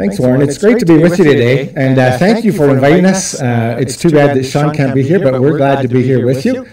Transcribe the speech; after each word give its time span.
Thanks, 0.00 0.18
Warren. 0.18 0.40
It's 0.40 0.56
great 0.56 0.78
to 0.78 0.86
be 0.86 0.96
with 0.96 1.18
you 1.18 1.24
today, 1.24 1.74
and 1.76 1.98
uh, 1.98 2.16
thank 2.16 2.42
you 2.42 2.52
for 2.52 2.70
inviting 2.70 3.04
us. 3.04 3.38
Uh, 3.38 3.76
it's 3.78 3.98
too 3.98 4.08
bad 4.08 4.34
that 4.34 4.44
Sean 4.44 4.74
can't 4.74 4.94
be 4.94 5.02
here, 5.02 5.20
but 5.20 5.38
we're 5.38 5.58
glad 5.58 5.82
to 5.82 5.88
be 5.88 6.02
here 6.02 6.24
with 6.24 6.46
you. 6.46 6.64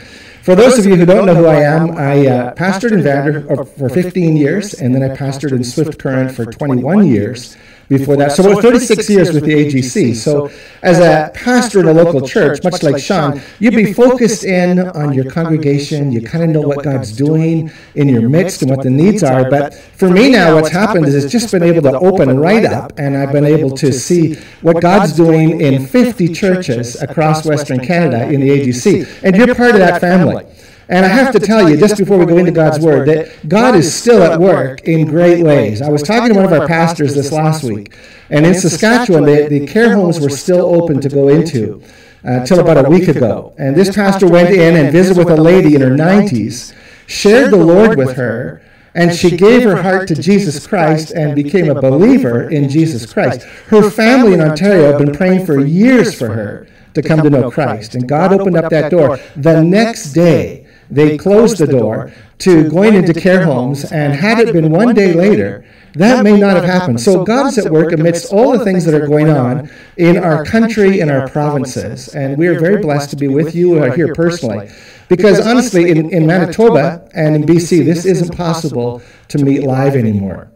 For 0.44 0.56
those 0.56 0.80
of 0.80 0.86
you 0.86 0.96
who 0.96 1.06
don't 1.06 1.26
know 1.26 1.36
who 1.36 1.46
I 1.46 1.60
am, 1.60 1.92
I 1.98 2.26
uh, 2.26 2.54
pastored 2.54 2.94
in 2.94 3.04
Vander 3.04 3.66
for 3.66 3.90
15 3.90 4.38
years, 4.38 4.76
and 4.76 4.96
then 4.96 5.04
I 5.04 5.14
pastored 5.14 5.52
in 5.52 5.62
Swift 5.66 6.00
Current 6.00 6.32
for 6.32 6.46
21 6.46 7.06
years 7.06 7.58
before 7.90 8.18
that. 8.18 8.32
So 8.34 8.50
about 8.50 8.62
36 8.62 9.10
years 9.10 9.34
with 9.34 9.46
the 9.46 9.54
AGC. 9.54 10.16
So 10.16 10.52
as 10.82 11.00
a 11.00 11.32
pastor 11.34 11.80
in 11.80 11.88
a 11.88 11.94
local 11.94 12.28
church, 12.28 12.64
much 12.64 12.84
like 12.84 13.02
Sean, 13.02 13.42
you'd 13.60 13.76
be 13.76 13.94
focused 13.94 14.44
in 14.44 14.80
on 14.80 15.14
your 15.14 15.30
congregation. 15.32 16.12
You 16.12 16.22
kind 16.22 16.44
of 16.44 16.50
know 16.50 16.62
what 16.62 16.84
God's 16.84 17.12
doing 17.12 17.72
in 17.96 18.10
your 18.10 18.28
midst 18.30 18.62
and 18.62 18.72
what 18.72 18.84
the 18.84 18.90
needs 18.90 19.24
are. 19.24 19.50
But 19.50 19.74
for 19.74 20.10
me 20.10 20.32
now, 20.32 20.56
what's 20.56 20.70
happened 20.70 21.06
is 21.06 21.24
it's 21.24 21.32
just 21.32 21.52
been 21.52 21.64
able 21.64 21.84
to 21.84 21.98
open 22.00 22.40
right 22.40 22.66
up, 22.66 22.94
and 22.98 23.16
I've 23.16 23.32
been 23.32 23.46
able 23.46 23.72
to 23.78 23.92
see 23.94 24.36
what 24.62 24.82
God's 24.82 25.14
doing 25.14 25.62
in 25.62 25.86
50 25.86 26.34
churches 26.34 27.02
across 27.02 27.46
Western 27.46 27.80
Canada 27.80 28.30
in 28.30 28.42
the 28.42 28.50
AGC. 28.50 29.24
And 29.24 29.36
you're 29.36 29.56
part 29.56 29.72
of 29.72 29.80
that 29.80 30.02
family. 30.02 30.46
And 30.90 31.06
I 31.06 31.10
have 31.10 31.34
to 31.34 31.40
tell 31.40 31.70
you, 31.70 31.76
just 31.76 31.98
before 31.98 32.18
we 32.18 32.26
go 32.26 32.38
into 32.38 32.52
God's 32.52 32.80
Word, 32.80 33.08
that 33.10 33.50
God 33.50 33.76
is 33.76 33.94
still 33.94 34.24
at 34.24 34.40
work 34.40 34.82
in 34.88 35.06
great 35.08 35.44
ways. 35.44 35.82
I 35.82 35.90
was 35.90 36.02
talking 36.02 36.30
to 36.30 36.36
one 36.36 36.46
of 36.46 36.54
our 36.54 36.68
pastors 36.68 37.14
this 37.14 37.32
last 37.32 37.64
week, 37.64 37.94
and 38.30 38.46
in 38.46 38.54
Saskatchewan, 38.54 39.26
the, 39.26 39.48
the 39.50 39.68
care 39.68 39.96
homes 39.96 40.20
were 40.20 40.30
still 40.30 40.66
open 40.66 41.02
to 41.02 41.10
go 41.10 41.28
into 41.28 41.84
until 42.24 42.60
uh, 42.60 42.64
about 42.64 42.86
a 42.86 42.90
week 42.90 43.08
ago. 43.08 43.54
And 43.58 43.76
this 43.76 43.94
pastor 43.96 44.28
went 44.28 44.50
in 44.50 44.76
and 44.76 44.92
visited 44.92 45.26
with 45.26 45.38
a 45.38 45.42
lady 45.42 45.76
in 45.76 45.82
her 45.82 45.92
90s, 45.92 46.74
shared 47.06 47.52
the 47.52 47.58
Lord 47.58 47.98
with 47.98 48.16
her, 48.16 48.62
and 48.94 49.14
she 49.14 49.38
gave 49.38 49.64
her 49.64 49.82
heart 49.82 50.08
to 50.08 50.16
Jesus 50.16 50.66
Christ 50.66 51.12
and 51.12 51.36
became 51.36 51.70
a 51.70 51.80
believer 51.80 52.50
in 52.50 52.70
Jesus 52.70 53.12
Christ. 53.12 53.44
Her 53.68 53.90
family 53.90 54.34
in 54.34 54.42
Ontario 54.42 54.92
have 54.92 55.00
been 55.00 55.14
praying 55.14 55.46
for 55.46 55.60
years 55.64 56.18
for 56.18 56.30
her 56.30 56.68
to 56.96 57.02
come 57.02 57.22
to 57.22 57.30
know 57.30 57.52
Christ, 57.52 57.94
and 57.96 58.08
God 58.08 58.34
opened 58.34 58.58
up 58.58 58.72
that 58.72 58.90
door. 58.90 59.20
The 59.36 59.62
next 59.62 60.14
day, 60.14 60.67
they 60.90 61.18
closed 61.18 61.58
the 61.58 61.68
door 61.68 62.12
to 62.40 62.70
going 62.70 62.94
into 62.94 63.14
care 63.14 63.44
homes, 63.44 63.92
and 63.92 64.14
had 64.14 64.40
it 64.40 64.54
been 64.54 64.72
one 64.72 64.94
day 64.94 65.14
later, 65.14 65.66
that 65.94 66.24
may 66.24 66.40
not 66.40 66.56
have 66.56 66.66
happened. 66.66 67.02
So 67.02 67.24
God 67.24 67.48
is 67.48 67.58
at 67.58 67.72
work 67.72 67.92
amidst 67.92 68.32
all 68.32 68.58
the 68.58 68.64
things 68.64 68.86
that 68.86 68.94
are 68.94 69.08
going 69.08 69.30
on 69.30 69.70
in 69.98 70.18
our 70.18 70.46
country, 70.46 71.00
in 71.00 71.10
our 71.10 71.28
provinces, 71.30 72.10
and 72.10 72.38
we 72.38 72.48
are 72.48 72.60
very 72.60 72.82
blessed 72.82 73.10
to 73.12 73.16
be 73.16 73.28
with 73.28 73.56
you 73.56 73.82
here 73.94 74.14
personally. 74.14 74.70
Because 75.10 75.46
honestly, 75.46 75.90
in, 75.90 76.12
in 76.12 76.28
Manitoba 76.28 77.10
and 77.14 77.36
in 77.36 77.44
BC, 77.44 77.86
this 77.86 78.06
isn't 78.06 78.36
possible 78.36 79.02
to 79.30 79.38
meet 79.38 79.64
live 79.64 79.96
anymore. 79.96 80.52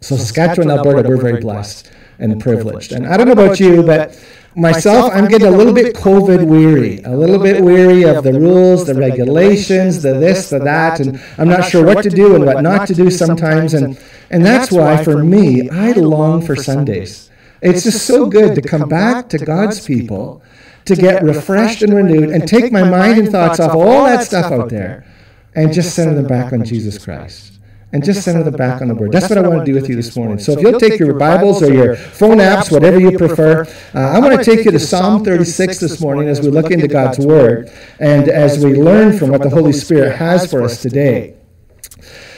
So 0.00 0.16
Saskatchewan, 0.16 0.70
Alberta, 0.70 1.08
we're 1.08 1.20
very 1.20 1.40
blessed 1.40 1.90
and 2.18 2.40
privileged. 2.40 2.92
And 2.92 3.06
I 3.06 3.16
don't 3.16 3.26
know 3.26 3.32
about 3.32 3.60
you, 3.60 3.82
but 3.82 4.18
myself, 4.58 5.12
I'm 5.14 5.28
getting 5.28 5.48
a 5.48 5.50
little 5.50 5.72
bit 5.72 5.94
COVID 5.94 6.46
weary, 6.46 7.02
a 7.04 7.16
little 7.16 7.38
bit 7.38 7.62
weary 7.62 8.02
of 8.02 8.24
the 8.24 8.32
rules, 8.32 8.86
the 8.86 8.94
regulations, 8.94 10.02
the 10.02 10.14
this, 10.14 10.50
the 10.50 10.58
that, 10.58 11.00
and 11.00 11.20
I'm 11.38 11.48
not 11.48 11.64
sure 11.64 11.84
what 11.84 12.02
to 12.02 12.10
do 12.10 12.34
and 12.34 12.44
what 12.44 12.62
not 12.62 12.86
to 12.88 12.94
do 12.94 13.10
sometimes. 13.10 13.74
And, 13.74 13.98
and 14.30 14.44
that's 14.44 14.72
why, 14.72 15.02
for 15.02 15.22
me, 15.22 15.70
I 15.70 15.92
long 15.92 16.42
for 16.42 16.56
Sundays. 16.56 17.30
It's 17.62 17.84
just 17.84 18.06
so 18.06 18.26
good 18.26 18.54
to 18.54 18.62
come 18.62 18.88
back 18.88 19.28
to 19.30 19.38
God's 19.38 19.84
people, 19.84 20.42
to 20.84 20.96
get 20.96 21.22
refreshed 21.22 21.82
and 21.82 21.94
renewed, 21.94 22.30
and 22.30 22.46
take 22.46 22.72
my 22.72 22.88
mind 22.88 23.18
and 23.18 23.28
thoughts 23.30 23.60
off 23.60 23.74
all 23.74 24.04
that 24.04 24.24
stuff 24.24 24.52
out 24.52 24.68
there 24.68 25.06
and 25.54 25.72
just 25.72 25.94
center 25.94 26.14
them 26.14 26.26
back 26.26 26.52
on 26.52 26.64
Jesus 26.64 27.02
Christ 27.02 27.57
and 27.92 28.04
just 28.04 28.22
center 28.22 28.42
them 28.42 28.54
back 28.54 28.82
on 28.82 28.88
the 28.88 28.94
Word. 28.94 29.12
That's 29.12 29.30
what 29.30 29.38
I 29.38 29.48
want 29.48 29.64
to 29.64 29.64
do 29.64 29.74
with 29.74 29.88
you 29.88 29.96
this 29.96 30.14
morning. 30.16 30.38
So 30.38 30.52
if 30.52 30.60
you'll 30.60 30.78
take 30.78 30.98
your 30.98 31.14
Bibles 31.14 31.62
or 31.62 31.72
your 31.72 31.96
phone 31.96 32.36
apps, 32.38 32.70
whatever 32.70 33.00
you 33.00 33.16
prefer, 33.16 33.62
uh, 33.94 33.98
I 33.98 34.18
want 34.18 34.38
to 34.38 34.44
take 34.44 34.64
you 34.64 34.70
to 34.70 34.78
Psalm 34.78 35.24
36 35.24 35.80
this 35.80 36.00
morning 36.00 36.28
as 36.28 36.40
we 36.40 36.48
look 36.48 36.70
into 36.70 36.86
God's 36.86 37.18
Word 37.18 37.70
and 37.98 38.28
as 38.28 38.62
we 38.62 38.74
learn 38.74 39.18
from 39.18 39.30
what 39.30 39.42
the 39.42 39.50
Holy 39.50 39.72
Spirit 39.72 40.16
has 40.16 40.50
for 40.50 40.62
us 40.62 40.82
today. 40.82 41.34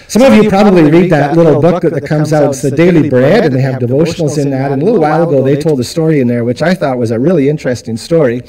Some 0.06 0.22
of 0.22 0.34
you 0.34 0.48
probably 0.48 0.90
read 0.90 1.10
that 1.12 1.36
little 1.36 1.60
book 1.60 1.82
that 1.82 2.04
comes 2.04 2.32
out. 2.32 2.50
It's 2.50 2.62
the 2.62 2.72
Daily 2.72 3.08
Bread, 3.08 3.44
and 3.44 3.54
they 3.54 3.60
have 3.60 3.80
devotionals 3.80 4.42
in 4.42 4.50
that. 4.50 4.72
And 4.72 4.82
a 4.82 4.84
little 4.84 5.00
while 5.00 5.22
ago, 5.22 5.40
they 5.40 5.54
told 5.56 5.78
a 5.78 5.84
story 5.84 6.18
in 6.18 6.26
there, 6.26 6.44
which 6.44 6.62
I 6.62 6.74
thought 6.74 6.98
was 6.98 7.12
a 7.12 7.18
really 7.18 7.48
interesting 7.48 7.96
story. 7.96 8.42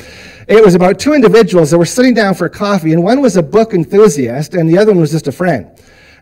It 0.48 0.66
was 0.66 0.74
about 0.74 0.98
two 0.98 1.14
individuals 1.14 1.70
that 1.70 1.78
were 1.78 1.86
sitting 1.86 2.16
down 2.16 2.34
for 2.34 2.50
coffee, 2.50 2.94
and 2.94 3.04
one 3.04 3.22
was 3.22 3.38
a 3.38 3.44
book 3.44 3.76
enthusiast, 3.76 4.56
and 4.56 4.68
the 4.68 4.80
other 4.80 4.92
one 4.92 5.02
was 5.02 5.12
just 5.12 5.28
a 5.28 5.32
friend. 5.32 5.70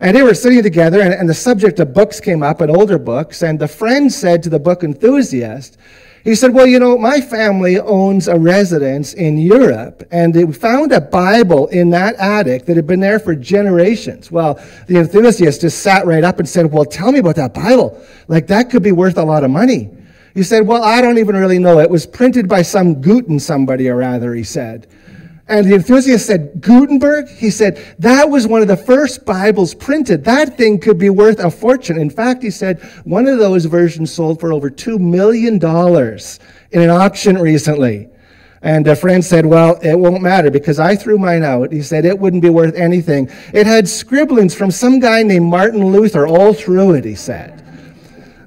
And 0.01 0.15
they 0.15 0.21
were 0.21 0.33
sitting 0.33 0.63
together, 0.63 1.01
and, 1.01 1.13
and 1.13 1.27
the 1.27 1.33
subject 1.33 1.79
of 1.79 1.93
books 1.93 2.19
came 2.19 2.41
up, 2.41 2.61
and 2.61 2.71
older 2.71 2.97
books. 2.97 3.41
And 3.41 3.59
the 3.59 3.67
friend 3.67 4.11
said 4.11 4.41
to 4.43 4.49
the 4.49 4.59
book 4.59 4.83
enthusiast, 4.83 5.77
he 6.23 6.35
said, 6.35 6.53
Well, 6.53 6.67
you 6.67 6.79
know, 6.79 6.97
my 6.97 7.21
family 7.21 7.79
owns 7.79 8.27
a 8.27 8.37
residence 8.37 9.13
in 9.13 9.37
Europe, 9.37 10.03
and 10.11 10.33
they 10.33 10.49
found 10.51 10.91
a 10.91 11.01
Bible 11.01 11.67
in 11.67 11.89
that 11.91 12.15
attic 12.15 12.65
that 12.65 12.75
had 12.75 12.87
been 12.87 12.99
there 12.99 13.19
for 13.19 13.35
generations. 13.35 14.31
Well, 14.31 14.55
the 14.87 14.97
enthusiast 14.97 15.61
just 15.61 15.81
sat 15.81 16.05
right 16.05 16.23
up 16.23 16.39
and 16.39 16.47
said, 16.47 16.71
Well, 16.71 16.85
tell 16.85 17.11
me 17.11 17.19
about 17.19 17.35
that 17.35 17.53
Bible. 17.53 18.01
Like, 18.27 18.47
that 18.47 18.69
could 18.69 18.83
be 18.83 18.91
worth 18.91 19.17
a 19.17 19.23
lot 19.23 19.43
of 19.43 19.51
money. 19.51 19.89
He 20.33 20.43
said, 20.43 20.67
Well, 20.67 20.83
I 20.83 21.01
don't 21.01 21.17
even 21.17 21.35
really 21.35 21.59
know. 21.59 21.79
It 21.79 21.89
was 21.89 22.05
printed 22.05 22.47
by 22.47 22.61
some 22.61 23.01
Guten 23.01 23.39
somebody 23.39 23.89
or 23.89 23.97
rather, 23.97 24.33
he 24.33 24.43
said. 24.43 24.87
And 25.49 25.65
the 25.65 25.73
enthusiast 25.73 26.27
said, 26.27 26.61
Gutenberg? 26.61 27.27
He 27.27 27.49
said, 27.49 27.83
that 27.97 28.29
was 28.29 28.45
one 28.45 28.61
of 28.61 28.67
the 28.67 28.77
first 28.77 29.25
Bibles 29.25 29.73
printed. 29.73 30.23
That 30.23 30.57
thing 30.57 30.79
could 30.79 30.99
be 30.99 31.09
worth 31.09 31.39
a 31.39 31.49
fortune. 31.49 31.97
In 31.97 32.11
fact, 32.11 32.43
he 32.43 32.51
said, 32.51 32.79
one 33.03 33.27
of 33.27 33.39
those 33.39 33.65
versions 33.65 34.13
sold 34.13 34.39
for 34.39 34.53
over 34.53 34.69
$2 34.69 34.99
million 34.99 35.55
in 35.55 36.81
an 36.81 36.89
auction 36.91 37.39
recently. 37.39 38.09
And 38.61 38.87
a 38.87 38.95
friend 38.95 39.25
said, 39.25 39.45
Well, 39.45 39.79
it 39.81 39.97
won't 39.97 40.21
matter 40.21 40.51
because 40.51 40.79
I 40.79 40.95
threw 40.95 41.17
mine 41.17 41.43
out. 41.43 41.71
He 41.71 41.81
said 41.81 42.03
it 42.03 42.19
wouldn't 42.19 42.41
be 42.41 42.49
worth 42.49 42.75
anything. 42.75 43.29
It 43.53 43.65
had 43.65 43.87
scribblings 43.87 44.53
from 44.53 44.69
some 44.69 44.99
guy 44.99 45.23
named 45.23 45.45
Martin 45.45 45.93
Luther 45.93 46.27
all 46.27 46.53
through 46.53 46.95
it, 46.95 47.05
he 47.05 47.15
said. 47.15 47.65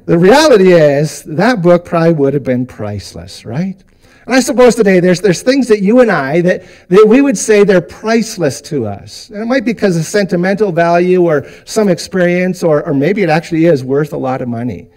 The 0.04 0.18
reality 0.18 0.72
is, 0.72 1.22
that 1.22 1.62
book 1.62 1.86
probably 1.86 2.12
would 2.12 2.34
have 2.34 2.44
been 2.44 2.66
priceless, 2.66 3.46
right? 3.46 3.82
And 4.26 4.34
I 4.34 4.40
suppose 4.40 4.74
today 4.74 5.00
there's, 5.00 5.20
there's 5.20 5.42
things 5.42 5.66
that 5.68 5.80
you 5.80 6.00
and 6.00 6.10
I 6.10 6.40
that, 6.42 6.64
that 6.88 7.06
we 7.08 7.20
would 7.20 7.36
say 7.36 7.64
they're 7.64 7.80
priceless 7.80 8.60
to 8.62 8.86
us. 8.86 9.30
And 9.30 9.42
it 9.42 9.46
might 9.46 9.64
be 9.64 9.72
because 9.72 9.96
of 9.96 10.04
sentimental 10.04 10.70
value 10.70 11.24
or 11.24 11.46
some 11.64 11.88
experience, 11.88 12.62
or, 12.62 12.86
or 12.86 12.94
maybe 12.94 13.22
it 13.22 13.28
actually 13.28 13.64
is 13.64 13.82
worth 13.82 14.12
a 14.12 14.16
lot 14.16 14.40
of 14.40 14.48
money. 14.48 14.90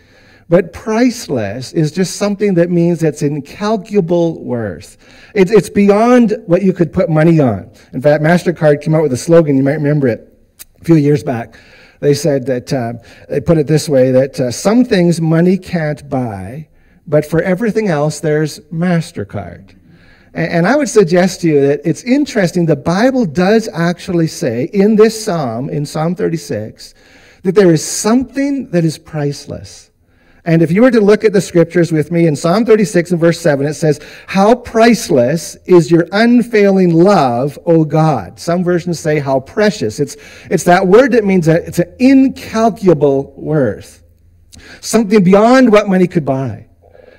But 0.47 0.73
priceless 0.73 1.73
is 1.73 1.91
just 1.91 2.17
something 2.17 2.53
that 2.53 2.69
means 2.69 3.01
it's 3.01 3.23
incalculable 3.23 4.43
worth. 4.43 4.97
It's, 5.33 5.51
it's 5.51 5.71
beyond 5.71 6.35
what 6.45 6.61
you 6.61 6.71
could 6.71 6.93
put 6.93 7.09
money 7.09 7.39
on. 7.39 7.71
In 7.93 8.01
fact, 8.01 8.23
MasterCard 8.23 8.83
came 8.83 8.93
out 8.93 9.01
with 9.01 9.13
a 9.13 9.17
slogan, 9.17 9.57
you 9.57 9.63
might 9.63 9.73
remember 9.73 10.07
it 10.07 10.31
a 10.79 10.83
few 10.83 10.95
years 10.95 11.23
back. 11.23 11.55
They 11.99 12.13
said 12.13 12.45
that, 12.45 12.71
uh, 12.71 12.93
they 13.27 13.41
put 13.41 13.57
it 13.57 13.65
this 13.65 13.89
way 13.89 14.11
that 14.11 14.39
uh, 14.39 14.51
some 14.51 14.85
things 14.85 15.19
money 15.19 15.57
can't 15.57 16.07
buy 16.07 16.67
but 17.07 17.25
for 17.25 17.41
everything 17.41 17.87
else, 17.87 18.19
there's 18.19 18.59
MasterCard. 18.71 19.75
And 20.33 20.67
I 20.67 20.75
would 20.75 20.89
suggest 20.89 21.41
to 21.41 21.47
you 21.47 21.67
that 21.67 21.81
it's 21.85 22.03
interesting. 22.03 22.65
The 22.65 22.75
Bible 22.75 23.25
does 23.25 23.69
actually 23.73 24.27
say 24.27 24.65
in 24.73 24.97
this 24.97 25.23
psalm, 25.23 25.69
in 25.69 25.85
Psalm 25.85 26.13
36, 26.13 26.93
that 27.43 27.55
there 27.55 27.71
is 27.71 27.85
something 27.85 28.69
that 28.71 28.83
is 28.83 28.97
priceless. 28.97 29.91
And 30.43 30.61
if 30.61 30.71
you 30.71 30.81
were 30.81 30.91
to 30.91 30.99
look 30.99 31.23
at 31.23 31.31
the 31.31 31.39
scriptures 31.39 31.91
with 31.91 32.11
me 32.11 32.27
in 32.27 32.35
Psalm 32.35 32.65
36 32.65 33.11
and 33.11 33.19
verse 33.19 33.39
7, 33.39 33.65
it 33.65 33.75
says, 33.75 33.99
How 34.27 34.55
priceless 34.55 35.55
is 35.65 35.89
your 35.89 36.05
unfailing 36.11 36.93
love, 36.93 37.57
O 37.65 37.85
God. 37.85 38.37
Some 38.37 38.63
versions 38.63 38.99
say, 38.99 39.19
How 39.19 39.39
precious. 39.39 40.01
It's, 40.01 40.17
it's 40.51 40.65
that 40.65 40.85
word 40.85 41.13
that 41.13 41.23
means 41.23 41.45
that 41.45 41.63
it's 41.63 41.79
an 41.79 41.95
incalculable 41.97 43.33
worth, 43.37 44.03
something 44.81 45.23
beyond 45.23 45.71
what 45.71 45.87
money 45.87 46.07
could 46.07 46.25
buy. 46.25 46.64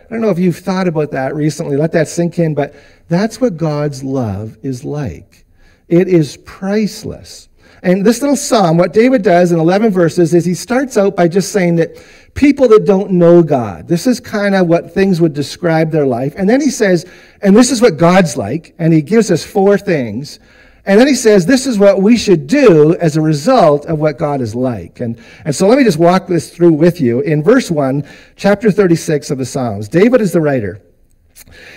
I 0.06 0.12
don't 0.12 0.20
know 0.20 0.30
if 0.30 0.38
you've 0.38 0.58
thought 0.58 0.86
about 0.86 1.10
that 1.10 1.34
recently. 1.34 1.76
Let 1.76 1.92
that 1.92 2.06
sink 2.06 2.38
in, 2.38 2.54
but 2.54 2.74
that's 3.08 3.40
what 3.40 3.56
God's 3.56 4.04
love 4.04 4.56
is 4.62 4.84
like. 4.84 5.44
It 5.88 6.06
is 6.08 6.36
priceless. 6.38 7.48
And 7.82 8.04
this 8.04 8.20
little 8.20 8.36
psalm, 8.36 8.78
what 8.78 8.92
David 8.92 9.22
does 9.22 9.52
in 9.52 9.58
11 9.58 9.90
verses 9.90 10.32
is 10.32 10.44
he 10.44 10.54
starts 10.54 10.96
out 10.96 11.16
by 11.16 11.28
just 11.28 11.52
saying 11.52 11.76
that 11.76 11.96
people 12.34 12.68
that 12.68 12.84
don't 12.84 13.10
know 13.12 13.42
God, 13.42 13.88
this 13.88 14.06
is 14.06 14.20
kind 14.20 14.54
of 14.54 14.66
what 14.66 14.92
things 14.92 15.20
would 15.20 15.34
describe 15.34 15.90
their 15.90 16.06
life. 16.06 16.34
And 16.36 16.48
then 16.48 16.60
he 16.60 16.70
says, 16.70 17.04
and 17.42 17.56
this 17.56 17.70
is 17.70 17.82
what 17.82 17.96
God's 17.96 18.36
like. 18.36 18.74
And 18.78 18.92
he 18.92 19.02
gives 19.02 19.30
us 19.30 19.44
four 19.44 19.76
things 19.76 20.38
and 20.86 21.00
then 21.00 21.08
he 21.08 21.16
says, 21.16 21.44
this 21.44 21.66
is 21.66 21.80
what 21.80 22.00
we 22.00 22.16
should 22.16 22.46
do 22.46 22.94
as 22.96 23.16
a 23.16 23.20
result 23.20 23.86
of 23.86 23.98
what 23.98 24.18
God 24.18 24.40
is 24.40 24.54
like. 24.54 25.00
And, 25.00 25.20
and 25.44 25.52
so 25.52 25.66
let 25.66 25.78
me 25.78 25.84
just 25.84 25.98
walk 25.98 26.28
this 26.28 26.54
through 26.54 26.74
with 26.74 27.00
you. 27.00 27.20
In 27.22 27.42
verse 27.42 27.72
1, 27.72 28.08
chapter 28.36 28.70
36 28.70 29.32
of 29.32 29.38
the 29.38 29.44
Psalms, 29.44 29.88
David 29.88 30.20
is 30.20 30.32
the 30.32 30.40
writer. 30.40 30.80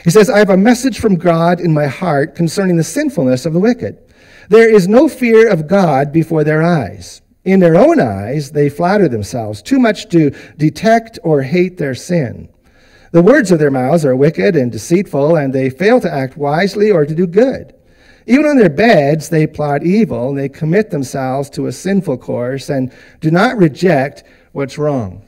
He 0.04 0.12
says, 0.12 0.30
I 0.30 0.38
have 0.38 0.52
a 0.52 0.58
message 0.58 1.00
from 1.00 1.16
God 1.16 1.60
in 1.60 1.74
my 1.74 1.88
heart 1.88 2.36
concerning 2.36 2.78
the 2.78 2.84
sinfulness 2.84 3.48
of 3.48 3.54
the 3.54 3.60
wicked. 3.60 3.98
There 4.48 4.70
is 4.70 4.88
no 4.88 5.10
fear 5.10 5.50
of 5.50 5.68
God 5.68 6.14
before 6.14 6.44
their 6.44 6.62
eyes. 6.62 7.22
In 7.46 7.60
their 7.60 7.76
own 7.76 8.00
eyes, 8.00 8.52
they 8.52 8.70
flatter 8.70 9.08
themselves 9.08 9.64
too 9.64 9.80
much 9.80 10.10
to 10.10 10.30
detect 10.58 11.18
or 11.24 11.42
hate 11.42 11.78
their 11.78 11.96
sin. 11.96 12.48
The 13.12 13.24
words 13.24 13.52
of 13.52 13.58
their 13.58 13.72
mouths 13.72 14.06
are 14.06 14.16
wicked 14.16 14.56
and 14.56 14.72
deceitful, 14.72 15.36
and 15.36 15.52
they 15.52 15.72
fail 15.72 16.00
to 16.00 16.14
act 16.14 16.38
wisely 16.38 16.92
or 16.92 17.08
to 17.08 17.16
do 17.16 17.26
good. 17.26 17.74
Even 18.28 18.46
on 18.46 18.58
their 18.58 18.70
beds, 18.70 19.30
they 19.30 19.48
plot 19.48 19.84
evil, 19.84 20.30
and 20.30 20.38
they 20.38 20.50
commit 20.50 20.90
themselves 20.92 21.50
to 21.52 21.68
a 21.68 21.72
sinful 21.72 22.18
course 22.18 22.70
and 22.70 22.92
do 23.22 23.32
not 23.32 23.58
reject 23.58 24.24
what's 24.52 24.78
wrong. 24.78 25.24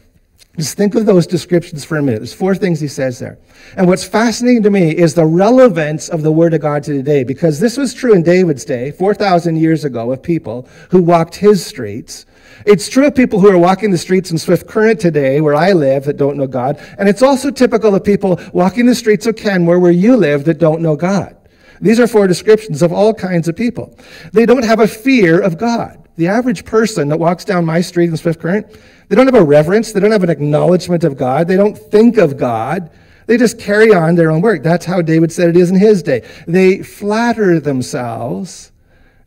Just 0.57 0.75
think 0.75 0.95
of 0.95 1.05
those 1.05 1.25
descriptions 1.25 1.85
for 1.85 1.97
a 1.97 2.03
minute. 2.03 2.19
There's 2.19 2.33
four 2.33 2.55
things 2.55 2.81
he 2.81 2.89
says 2.89 3.19
there. 3.19 3.37
And 3.77 3.87
what's 3.87 4.03
fascinating 4.03 4.63
to 4.63 4.69
me 4.69 4.91
is 4.95 5.13
the 5.13 5.25
relevance 5.25 6.09
of 6.09 6.23
the 6.23 6.31
Word 6.31 6.53
of 6.53 6.59
God 6.59 6.83
to 6.83 6.93
today, 6.93 7.23
because 7.23 7.59
this 7.59 7.77
was 7.77 7.93
true 7.93 8.13
in 8.13 8.21
David's 8.21 8.65
day, 8.65 8.91
4,000 8.91 9.55
years 9.55 9.85
ago, 9.85 10.11
of 10.11 10.21
people 10.21 10.67
who 10.89 11.01
walked 11.01 11.35
his 11.35 11.65
streets. 11.65 12.25
It's 12.65 12.89
true 12.89 13.07
of 13.07 13.15
people 13.15 13.39
who 13.39 13.49
are 13.49 13.57
walking 13.57 13.91
the 13.91 13.97
streets 13.97 14.29
in 14.29 14.37
Swift 14.37 14.67
Current 14.67 14.99
today, 14.99 15.39
where 15.39 15.55
I 15.55 15.71
live, 15.71 16.03
that 16.03 16.17
don't 16.17 16.35
know 16.35 16.47
God. 16.47 16.77
And 16.99 17.07
it's 17.07 17.21
also 17.21 17.49
typical 17.49 17.95
of 17.95 18.03
people 18.03 18.37
walking 18.51 18.85
the 18.85 18.93
streets 18.93 19.25
of 19.25 19.37
Canmore, 19.37 19.79
where 19.79 19.89
you 19.89 20.17
live, 20.17 20.43
that 20.45 20.59
don't 20.59 20.81
know 20.81 20.97
God. 20.97 21.37
These 21.81 21.99
are 21.99 22.07
four 22.07 22.27
descriptions 22.27 22.81
of 22.81 22.93
all 22.93 23.13
kinds 23.13 23.47
of 23.47 23.55
people. 23.55 23.97
They 24.31 24.45
don't 24.45 24.63
have 24.63 24.79
a 24.79 24.87
fear 24.87 25.41
of 25.41 25.57
God. 25.57 26.07
The 26.15 26.27
average 26.27 26.63
person 26.65 27.09
that 27.09 27.19
walks 27.19 27.43
down 27.43 27.65
my 27.65 27.81
street 27.81 28.09
in 28.09 28.17
Swift 28.17 28.39
Current, 28.39 28.67
they 29.09 29.15
don't 29.15 29.25
have 29.25 29.35
a 29.35 29.43
reverence. 29.43 29.91
They 29.91 29.99
don't 29.99 30.11
have 30.11 30.23
an 30.23 30.29
acknowledgement 30.29 31.03
of 31.03 31.17
God. 31.17 31.47
They 31.47 31.57
don't 31.57 31.77
think 31.77 32.17
of 32.17 32.37
God. 32.37 32.91
They 33.25 33.37
just 33.37 33.59
carry 33.59 33.93
on 33.93 34.15
their 34.15 34.29
own 34.29 34.41
work. 34.41 34.61
That's 34.61 34.85
how 34.85 35.01
David 35.01 35.31
said 35.31 35.49
it 35.49 35.57
is 35.57 35.69
in 35.69 35.77
his 35.77 36.03
day. 36.03 36.27
They 36.47 36.83
flatter 36.83 37.59
themselves 37.59 38.71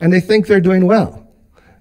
and 0.01 0.13
they 0.13 0.21
think 0.21 0.47
they're 0.47 0.61
doing 0.61 0.87
well. 0.87 1.24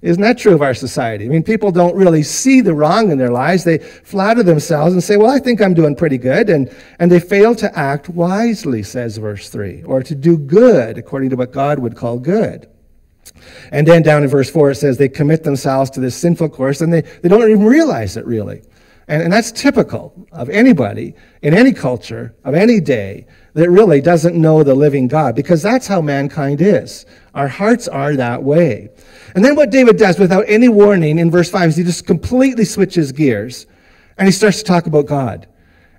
Isn't 0.04 0.22
that 0.22 0.38
true 0.38 0.54
of 0.54 0.62
our 0.62 0.74
society? 0.74 1.24
I 1.24 1.30
mean, 1.30 1.44
people 1.44 1.72
don't 1.72 1.96
really 1.96 2.24
see 2.24 2.60
the 2.60 2.74
wrong 2.74 3.10
in 3.10 3.18
their 3.18 3.32
lives. 3.32 3.64
They 3.64 3.78
flatter 3.78 4.44
themselves 4.44 4.92
and 4.92 5.02
say, 5.02 5.16
Well, 5.16 5.32
I 5.32 5.40
think 5.40 5.62
I'm 5.62 5.74
doing 5.74 5.96
pretty 5.96 6.18
good. 6.18 6.50
And, 6.50 6.70
and 7.00 7.10
they 7.10 7.22
fail 7.22 7.56
to 7.56 7.80
act 7.80 8.10
wisely, 8.10 8.84
says 8.84 9.16
verse 9.16 9.48
3, 9.48 9.84
or 9.84 10.04
to 10.04 10.14
do 10.14 10.38
good 10.38 10.98
according 10.98 11.30
to 11.30 11.38
what 11.38 11.54
God 11.54 11.80
would 11.80 11.96
call 11.96 12.20
good. 12.20 12.68
And 13.72 13.88
then 13.88 14.02
down 14.02 14.24
in 14.24 14.30
verse 14.30 14.50
4, 14.50 14.72
it 14.72 14.76
says 14.76 14.98
they 14.98 15.08
commit 15.08 15.44
themselves 15.44 15.90
to 15.92 16.02
this 16.02 16.18
sinful 16.18 16.50
course 16.50 16.82
and 16.82 16.92
they, 16.92 17.02
they 17.02 17.30
don't 17.30 17.50
even 17.50 17.64
realize 17.64 18.18
it 18.18 18.26
really. 18.26 18.62
And, 19.08 19.24
and 19.24 19.32
that's 19.32 19.54
typical 19.54 20.28
of 20.34 20.50
anybody 20.50 21.16
in 21.42 21.54
any 21.54 21.72
culture 21.72 22.36
of 22.44 22.56
any 22.56 22.82
day 22.82 23.26
that 23.54 23.70
really 23.70 24.02
doesn't 24.02 24.36
know 24.36 24.64
the 24.64 24.76
living 24.76 25.08
God 25.08 25.34
because 25.36 25.62
that's 25.62 25.88
how 25.88 26.02
mankind 26.02 26.62
is. 26.62 27.06
Our 27.34 27.48
hearts 27.48 27.88
are 27.88 28.16
that 28.16 28.44
way. 28.44 28.90
And 29.36 29.44
then 29.44 29.56
what 29.56 29.72
David 29.72 29.98
does 29.98 30.20
without 30.20 30.46
any 30.48 30.70
warning 30.70 31.18
in 31.18 31.32
verse 31.32 31.50
5 31.50 31.70
is 31.70 31.76
he 31.78 31.84
just 31.84 32.06
completely 32.06 32.66
switches 32.66 33.12
gears 33.12 33.66
and 34.18 34.28
he 34.28 34.32
starts 34.32 34.60
to 34.60 34.64
talk 34.64 34.86
about 34.86 35.08
God. 35.08 35.48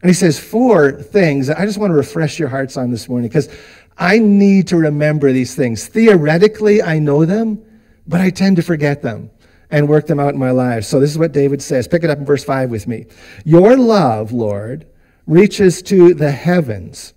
And 0.00 0.10
he 0.10 0.14
says 0.14 0.38
four 0.38 0.92
things 0.92 1.46
that 1.46 1.58
I 1.58 1.64
just 1.64 1.78
want 1.78 1.90
to 1.90 1.96
refresh 1.96 2.38
your 2.38 2.48
hearts 2.48 2.76
on 2.76 2.90
this 2.90 3.08
morning 3.08 3.28
because 3.28 3.48
I 3.96 4.18
need 4.18 4.68
to 4.68 4.76
remember 4.76 5.32
these 5.32 5.54
things. 5.54 5.86
Theoretically, 5.88 6.82
I 6.82 6.98
know 6.98 7.24
them, 7.24 7.64
but 8.06 8.20
I 8.20 8.30
tend 8.30 8.56
to 8.56 8.62
forget 8.62 9.02
them 9.02 9.30
and 9.70 9.88
work 9.88 10.06
them 10.06 10.20
out 10.20 10.34
in 10.34 10.38
my 10.38 10.50
life. 10.50 10.84
So 10.84 11.00
this 11.00 11.10
is 11.10 11.18
what 11.18 11.32
David 11.32 11.62
says. 11.62 11.88
Pick 11.88 12.04
it 12.04 12.10
up 12.10 12.18
in 12.18 12.24
verse 12.24 12.44
5 12.44 12.70
with 12.70 12.86
me. 12.86 13.06
Your 13.44 13.76
love, 13.76 14.30
Lord, 14.30 14.86
reaches 15.26 15.82
to 15.82 16.14
the 16.14 16.30
heavens, 16.30 17.14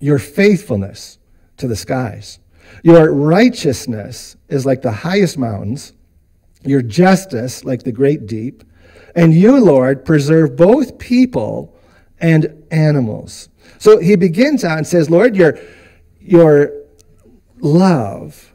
your 0.00 0.18
faithfulness 0.18 1.18
to 1.56 1.66
the 1.66 1.76
skies. 1.76 2.38
Your 2.82 3.12
righteousness 3.12 4.36
is 4.48 4.66
like 4.66 4.82
the 4.82 4.92
highest 4.92 5.38
mountains, 5.38 5.92
your 6.62 6.82
justice 6.82 7.64
like 7.64 7.82
the 7.82 7.92
great 7.92 8.26
deep. 8.26 8.64
And 9.14 9.32
you, 9.32 9.60
Lord, 9.60 10.04
preserve 10.04 10.56
both 10.56 10.98
people 10.98 11.76
and 12.18 12.64
animals. 12.70 13.48
So 13.78 13.98
he 13.98 14.16
begins 14.16 14.64
out 14.64 14.78
and 14.78 14.86
says, 14.86 15.08
Lord, 15.08 15.36
your, 15.36 15.58
your 16.20 16.72
love 17.60 18.52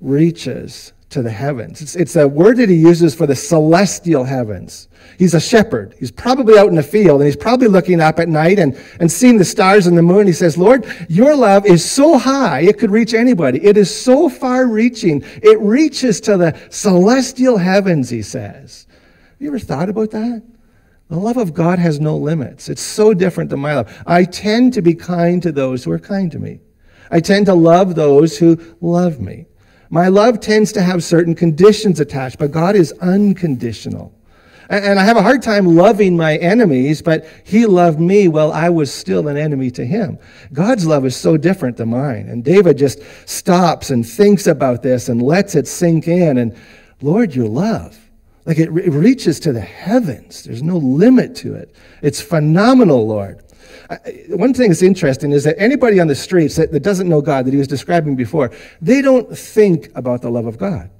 reaches 0.00 0.92
to 1.12 1.22
the 1.22 1.30
heavens. 1.30 1.80
It's, 1.80 1.94
it's 1.94 2.16
a 2.16 2.26
word 2.26 2.56
that 2.56 2.68
he 2.68 2.74
uses 2.74 3.14
for 3.14 3.26
the 3.26 3.36
celestial 3.36 4.24
heavens. 4.24 4.88
He's 5.18 5.34
a 5.34 5.40
shepherd. 5.40 5.94
He's 5.98 6.10
probably 6.10 6.58
out 6.58 6.68
in 6.68 6.74
the 6.74 6.82
field 6.82 7.20
and 7.20 7.26
he's 7.26 7.36
probably 7.36 7.68
looking 7.68 8.00
up 8.00 8.18
at 8.18 8.28
night 8.28 8.58
and, 8.58 8.78
and 8.98 9.10
seeing 9.10 9.36
the 9.36 9.44
stars 9.44 9.86
and 9.86 9.96
the 9.96 10.02
moon. 10.02 10.26
He 10.26 10.32
says, 10.32 10.58
Lord, 10.58 10.86
your 11.08 11.36
love 11.36 11.66
is 11.66 11.88
so 11.88 12.18
high 12.18 12.60
it 12.60 12.78
could 12.78 12.90
reach 12.90 13.14
anybody. 13.14 13.62
It 13.64 13.76
is 13.76 13.94
so 13.94 14.28
far 14.28 14.66
reaching. 14.66 15.22
It 15.42 15.60
reaches 15.60 16.20
to 16.22 16.36
the 16.36 16.58
celestial 16.70 17.58
heavens, 17.58 18.10
he 18.10 18.22
says. 18.22 18.86
Have 18.90 19.40
you 19.40 19.48
ever 19.48 19.58
thought 19.58 19.88
about 19.88 20.10
that? 20.12 20.42
The 21.08 21.18
love 21.18 21.36
of 21.36 21.52
God 21.52 21.78
has 21.78 22.00
no 22.00 22.16
limits. 22.16 22.70
It's 22.70 22.80
so 22.80 23.12
different 23.12 23.50
than 23.50 23.60
my 23.60 23.74
love. 23.74 24.02
I 24.06 24.24
tend 24.24 24.72
to 24.74 24.82
be 24.82 24.94
kind 24.94 25.42
to 25.42 25.52
those 25.52 25.84
who 25.84 25.92
are 25.92 25.98
kind 25.98 26.32
to 26.32 26.38
me. 26.38 26.60
I 27.10 27.20
tend 27.20 27.46
to 27.46 27.54
love 27.54 27.94
those 27.94 28.38
who 28.38 28.58
love 28.80 29.20
me. 29.20 29.46
My 29.92 30.08
love 30.08 30.40
tends 30.40 30.72
to 30.72 30.80
have 30.80 31.04
certain 31.04 31.34
conditions 31.34 32.00
attached, 32.00 32.38
but 32.38 32.50
God 32.50 32.76
is 32.76 32.92
unconditional. 33.02 34.10
And 34.70 34.98
I 34.98 35.04
have 35.04 35.18
a 35.18 35.22
hard 35.22 35.42
time 35.42 35.76
loving 35.76 36.16
my 36.16 36.38
enemies, 36.38 37.02
but 37.02 37.26
He 37.44 37.66
loved 37.66 38.00
me 38.00 38.26
while 38.26 38.52
I 38.52 38.70
was 38.70 38.90
still 38.90 39.28
an 39.28 39.36
enemy 39.36 39.70
to 39.72 39.84
Him. 39.84 40.18
God's 40.54 40.86
love 40.86 41.04
is 41.04 41.14
so 41.14 41.36
different 41.36 41.76
than 41.76 41.90
mine. 41.90 42.26
And 42.30 42.42
David 42.42 42.78
just 42.78 43.00
stops 43.28 43.90
and 43.90 44.08
thinks 44.08 44.46
about 44.46 44.82
this 44.82 45.10
and 45.10 45.20
lets 45.20 45.54
it 45.56 45.68
sink 45.68 46.08
in. 46.08 46.38
And 46.38 46.56
Lord, 47.02 47.34
your 47.34 47.48
love, 47.48 47.94
like 48.46 48.58
it, 48.58 48.70
it 48.70 48.92
reaches 48.92 49.38
to 49.40 49.52
the 49.52 49.60
heavens, 49.60 50.44
there's 50.44 50.62
no 50.62 50.78
limit 50.78 51.36
to 51.36 51.54
it. 51.54 51.76
It's 52.00 52.22
phenomenal, 52.22 53.06
Lord 53.06 53.42
one 54.28 54.54
thing 54.54 54.68
that's 54.68 54.82
interesting 54.82 55.32
is 55.32 55.44
that 55.44 55.56
anybody 55.58 56.00
on 56.00 56.06
the 56.06 56.14
streets 56.14 56.56
that, 56.56 56.72
that 56.72 56.82
doesn't 56.82 57.08
know 57.08 57.20
God, 57.20 57.46
that 57.46 57.52
he 57.52 57.58
was 57.58 57.68
describing 57.68 58.16
before, 58.16 58.50
they 58.80 59.02
don't 59.02 59.36
think 59.36 59.90
about 59.94 60.22
the 60.22 60.30
love 60.30 60.46
of 60.46 60.58
God. 60.58 60.90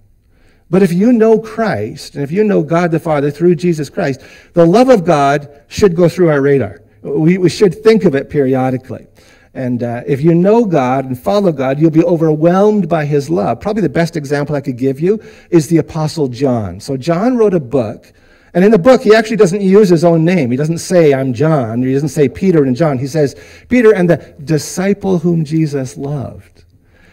But 0.71 0.83
if 0.83 0.93
you 0.93 1.13
know 1.13 1.39
Christ, 1.39 2.15
and 2.15 2.25
if 2.25 2.31
you 2.31 2.45
know 2.45 2.63
God 2.63 2.91
the 2.91 2.99
Father 2.99 3.31
through 3.31 3.57
Jesus 3.57 3.91
Christ, 3.91 4.23
the 4.55 4.65
love 4.65 4.89
of 4.89 5.05
God 5.05 5.63
should 5.69 5.95
go 5.95 6.09
through 6.09 6.31
our 6.31 6.41
radar. 6.41 6.83
We, 7.03 7.37
we 7.37 7.51
should 7.51 7.83
think 7.83 8.05
of 8.05 8.15
it 8.15 8.31
periodically. 8.31 9.07
And 9.55 9.83
uh, 9.83 10.03
if 10.07 10.23
you 10.23 10.35
know 10.35 10.65
God 10.65 11.05
and 11.05 11.19
follow 11.19 11.53
God, 11.53 11.79
you'll 11.79 11.91
be 11.91 12.03
overwhelmed 12.05 12.89
by 12.89 13.05
his 13.05 13.29
love. 13.29 13.61
Probably 13.61 13.83
the 13.83 13.91
best 13.91 14.17
example 14.17 14.57
I 14.57 14.63
could 14.63 14.79
give 14.79 14.99
you 14.99 15.23
is 15.51 15.69
the 15.69 15.77
Apostle 15.77 16.29
John. 16.29 16.81
So, 16.81 16.97
John 16.97 17.37
wrote 17.37 17.53
a 17.53 17.61
book 17.61 18.13
and 18.55 18.65
in 18.65 18.71
the 18.71 18.79
book, 18.79 19.03
he 19.03 19.15
actually 19.15 19.37
doesn't 19.37 19.63
use 19.63 19.89
his 19.89 20.05
own 20.05 20.25
name. 20.25 20.51
He 20.51 20.57
doesn't 20.57 20.79
say, 20.79 21.15
I'm 21.15 21.33
John. 21.33 21.83
He 21.83 21.93
doesn't 21.93 22.11
say 22.11 22.29
Peter 22.29 22.65
and 22.65 22.77
John. 22.77 22.99
He 22.99 23.07
says, 23.07 23.35
Peter 23.69 23.95
and 23.95 24.11
the 24.11 24.35
disciple 24.45 25.19
whom 25.19 25.45
Jesus 25.45 25.97
loved. 25.97 26.65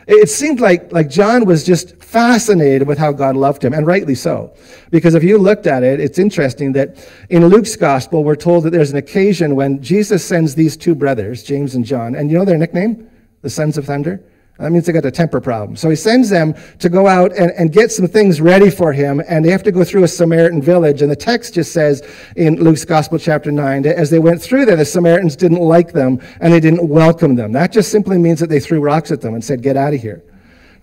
It 0.05 0.27
seemed 0.29 0.59
like, 0.59 0.91
like 0.91 1.07
John 1.07 1.45
was 1.45 1.63
just 1.63 1.95
fascinated 2.03 2.87
with 2.87 2.97
how 2.97 3.11
God 3.11 3.35
loved 3.37 3.63
him, 3.63 3.73
and 3.73 3.85
rightly 3.85 4.15
so. 4.15 4.51
Because 4.89 5.13
if 5.13 5.23
you 5.23 5.37
looked 5.37 5.67
at 5.67 5.83
it, 5.83 5.99
it's 5.99 6.17
interesting 6.17 6.73
that 6.73 7.07
in 7.29 7.45
Luke's 7.45 7.75
gospel, 7.75 8.23
we're 8.23 8.35
told 8.35 8.63
that 8.63 8.71
there's 8.71 8.89
an 8.89 8.97
occasion 8.97 9.55
when 9.55 9.81
Jesus 9.83 10.25
sends 10.25 10.55
these 10.55 10.75
two 10.75 10.95
brothers, 10.95 11.43
James 11.43 11.75
and 11.75 11.85
John, 11.85 12.15
and 12.15 12.31
you 12.31 12.39
know 12.39 12.43
their 12.43 12.57
nickname? 12.57 13.07
The 13.43 13.51
Sons 13.51 13.77
of 13.77 13.85
Thunder? 13.85 14.23
That 14.59 14.73
means 14.73 14.85
they 14.85 14.91
got 14.91 15.05
a 15.05 15.11
temper 15.11 15.39
problem. 15.39 15.77
So 15.77 15.89
he 15.89 15.95
sends 15.95 16.29
them 16.29 16.53
to 16.79 16.89
go 16.89 17.07
out 17.07 17.31
and, 17.31 17.51
and 17.51 17.71
get 17.71 17.93
some 17.93 18.07
things 18.07 18.41
ready 18.41 18.69
for 18.69 18.91
him, 18.91 19.21
and 19.25 19.43
they 19.43 19.51
have 19.51 19.63
to 19.63 19.71
go 19.71 19.85
through 19.85 20.03
a 20.03 20.07
Samaritan 20.07 20.61
village. 20.61 21.01
And 21.01 21.09
the 21.09 21.15
text 21.15 21.53
just 21.53 21.71
says 21.71 22.05
in 22.35 22.61
Luke's 22.61 22.83
Gospel, 22.83 23.17
chapter 23.17 23.53
9, 23.53 23.83
that 23.83 23.95
as 23.95 24.09
they 24.09 24.19
went 24.19 24.41
through 24.41 24.65
there, 24.65 24.75
the 24.75 24.83
Samaritans 24.83 25.37
didn't 25.37 25.61
like 25.61 25.93
them 25.93 26.19
and 26.41 26.51
they 26.51 26.59
didn't 26.59 26.89
welcome 26.89 27.35
them. 27.35 27.53
That 27.53 27.71
just 27.71 27.89
simply 27.89 28.17
means 28.17 28.41
that 28.41 28.49
they 28.49 28.59
threw 28.59 28.81
rocks 28.81 29.11
at 29.11 29.21
them 29.21 29.33
and 29.33 29.43
said, 29.43 29.61
Get 29.61 29.77
out 29.77 29.93
of 29.93 30.01
here. 30.01 30.23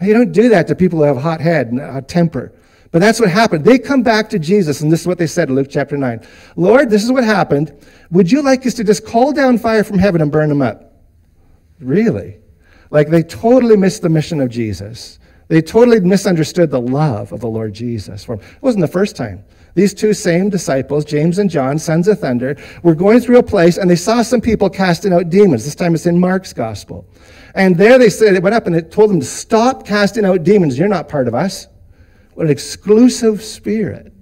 Now, 0.00 0.06
you 0.06 0.14
don't 0.14 0.32
do 0.32 0.48
that 0.48 0.66
to 0.68 0.74
people 0.74 1.00
who 1.00 1.04
have 1.04 1.18
a 1.18 1.20
hot 1.20 1.42
head 1.42 1.68
and 1.68 1.78
a 1.78 2.00
temper. 2.00 2.54
But 2.92 3.00
that's 3.00 3.20
what 3.20 3.28
happened. 3.28 3.66
They 3.66 3.78
come 3.78 4.02
back 4.02 4.30
to 4.30 4.38
Jesus, 4.38 4.80
and 4.80 4.90
this 4.90 5.02
is 5.02 5.06
what 5.06 5.18
they 5.18 5.26
said 5.26 5.50
in 5.50 5.54
Luke 5.54 5.68
chapter 5.68 5.98
9 5.98 6.26
Lord, 6.56 6.88
this 6.88 7.04
is 7.04 7.12
what 7.12 7.24
happened. 7.24 7.76
Would 8.10 8.32
you 8.32 8.40
like 8.40 8.64
us 8.64 8.72
to 8.74 8.84
just 8.84 9.04
call 9.04 9.34
down 9.34 9.58
fire 9.58 9.84
from 9.84 9.98
heaven 9.98 10.22
and 10.22 10.32
burn 10.32 10.48
them 10.48 10.62
up? 10.62 10.94
Really? 11.78 12.38
Like 12.90 13.08
they 13.08 13.22
totally 13.22 13.76
missed 13.76 14.02
the 14.02 14.08
mission 14.08 14.40
of 14.40 14.48
Jesus. 14.48 15.18
They 15.48 15.62
totally 15.62 16.00
misunderstood 16.00 16.70
the 16.70 16.80
love 16.80 17.32
of 17.32 17.40
the 17.40 17.46
Lord 17.46 17.72
Jesus. 17.72 18.24
For 18.24 18.36
them. 18.36 18.44
It 18.44 18.62
wasn't 18.62 18.82
the 18.82 18.88
first 18.88 19.16
time. 19.16 19.44
These 19.74 19.94
two 19.94 20.14
same 20.14 20.48
disciples, 20.48 21.04
James 21.04 21.38
and 21.38 21.50
John, 21.50 21.78
sons 21.78 22.08
of 22.08 22.18
thunder, 22.18 22.56
were 22.82 22.94
going 22.94 23.20
through 23.20 23.38
a 23.38 23.42
place 23.42 23.76
and 23.76 23.88
they 23.88 23.96
saw 23.96 24.22
some 24.22 24.40
people 24.40 24.70
casting 24.70 25.12
out 25.12 25.28
demons. 25.28 25.64
This 25.64 25.74
time 25.74 25.94
it's 25.94 26.06
in 26.06 26.18
Mark's 26.18 26.52
gospel. 26.52 27.06
And 27.54 27.76
there 27.76 27.98
they 27.98 28.08
said, 28.08 28.34
it 28.34 28.42
went 28.42 28.54
up 28.54 28.66
and 28.66 28.74
it 28.74 28.90
told 28.90 29.10
them 29.10 29.20
to 29.20 29.26
stop 29.26 29.86
casting 29.86 30.24
out 30.24 30.44
demons. 30.44 30.78
You're 30.78 30.88
not 30.88 31.08
part 31.08 31.28
of 31.28 31.34
us. 31.34 31.68
What 32.34 32.46
an 32.46 32.52
exclusive 32.52 33.42
spirit. 33.42 34.12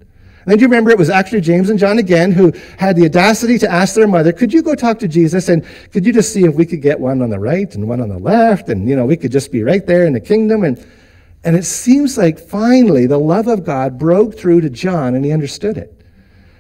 And 0.45 0.53
then 0.53 0.59
you 0.59 0.67
remember 0.67 0.91
it 0.91 0.99
was 0.99 1.09
actually 1.09 1.41
James 1.41 1.71
and 1.71 1.79
John 1.79 1.99
again 1.99 2.31
who 2.31 2.53
had 2.79 2.97
the 2.97 3.07
audacity 3.07 3.57
to 3.59 3.71
ask 3.71 3.95
their 3.95 4.07
mother, 4.07 4.31
could 4.31 4.53
you 4.53 4.63
go 4.63 4.75
talk 4.75 4.99
to 4.99 5.09
Jesus 5.09 5.49
and 5.49 5.65
could 5.91 6.05
you 6.05 6.13
just 6.13 6.35
see 6.35 6.45
if 6.45 6.55
we 6.55 6.67
could 6.67 6.83
get 6.83 7.01
one 7.01 7.23
on 7.23 7.31
the 7.31 7.41
right 7.41 7.75
and 7.75 7.89
one 7.89 8.01
on 8.01 8.11
the 8.11 8.19
left 8.19 8.69
and, 8.69 8.87
you 8.87 8.95
know, 8.95 9.07
we 9.07 9.17
could 9.17 9.33
just 9.33 9.51
be 9.51 9.63
right 9.63 9.87
there 9.87 10.05
in 10.05 10.13
the 10.13 10.21
kingdom. 10.21 10.65
And, 10.65 10.87
and 11.45 11.57
it 11.57 11.65
seems 11.65 12.19
like 12.19 12.39
finally 12.39 13.07
the 13.07 13.19
love 13.19 13.47
of 13.47 13.65
God 13.65 13.99
broke 13.99 14.39
through 14.39 14.61
to 14.61 14.71
John 14.71 15.15
and 15.15 15.25
he 15.25 15.33
understood 15.33 15.79
it. 15.79 16.05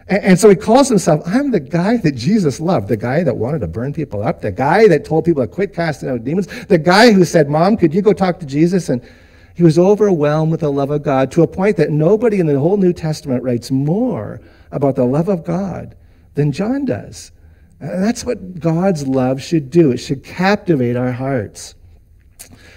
And, 0.08 0.24
and 0.24 0.38
so 0.38 0.48
he 0.48 0.56
calls 0.56 0.88
himself, 0.88 1.20
I'm 1.26 1.50
the 1.50 1.60
guy 1.60 1.98
that 1.98 2.12
Jesus 2.12 2.60
loved, 2.60 2.88
the 2.88 2.96
guy 2.96 3.22
that 3.22 3.36
wanted 3.36 3.60
to 3.60 3.68
burn 3.68 3.92
people 3.92 4.22
up, 4.22 4.40
the 4.40 4.52
guy 4.52 4.88
that 4.88 5.04
told 5.04 5.26
people 5.26 5.42
to 5.42 5.48
quit 5.48 5.74
casting 5.74 6.08
out 6.08 6.24
demons, 6.24 6.46
the 6.66 6.78
guy 6.78 7.12
who 7.12 7.26
said, 7.26 7.50
Mom, 7.50 7.76
could 7.76 7.92
you 7.92 8.00
go 8.00 8.14
talk 8.14 8.40
to 8.40 8.46
Jesus? 8.46 8.88
And 8.88 9.06
he 9.54 9.62
was 9.62 9.78
overwhelmed 9.78 10.50
with 10.50 10.60
the 10.60 10.72
love 10.72 10.90
of 10.90 11.02
God 11.02 11.30
to 11.32 11.42
a 11.42 11.46
point 11.46 11.76
that 11.76 11.90
nobody 11.90 12.40
in 12.40 12.46
the 12.46 12.58
whole 12.58 12.76
New 12.76 12.92
Testament 12.92 13.42
writes 13.42 13.70
more 13.70 14.40
about 14.72 14.96
the 14.96 15.04
love 15.04 15.28
of 15.28 15.44
God 15.44 15.96
than 16.34 16.50
John 16.50 16.84
does. 16.84 17.30
And 17.80 18.02
that's 18.02 18.24
what 18.24 18.58
God's 18.58 19.06
love 19.06 19.40
should 19.40 19.70
do. 19.70 19.92
It 19.92 19.98
should 19.98 20.24
captivate 20.24 20.96
our 20.96 21.12
hearts. 21.12 21.74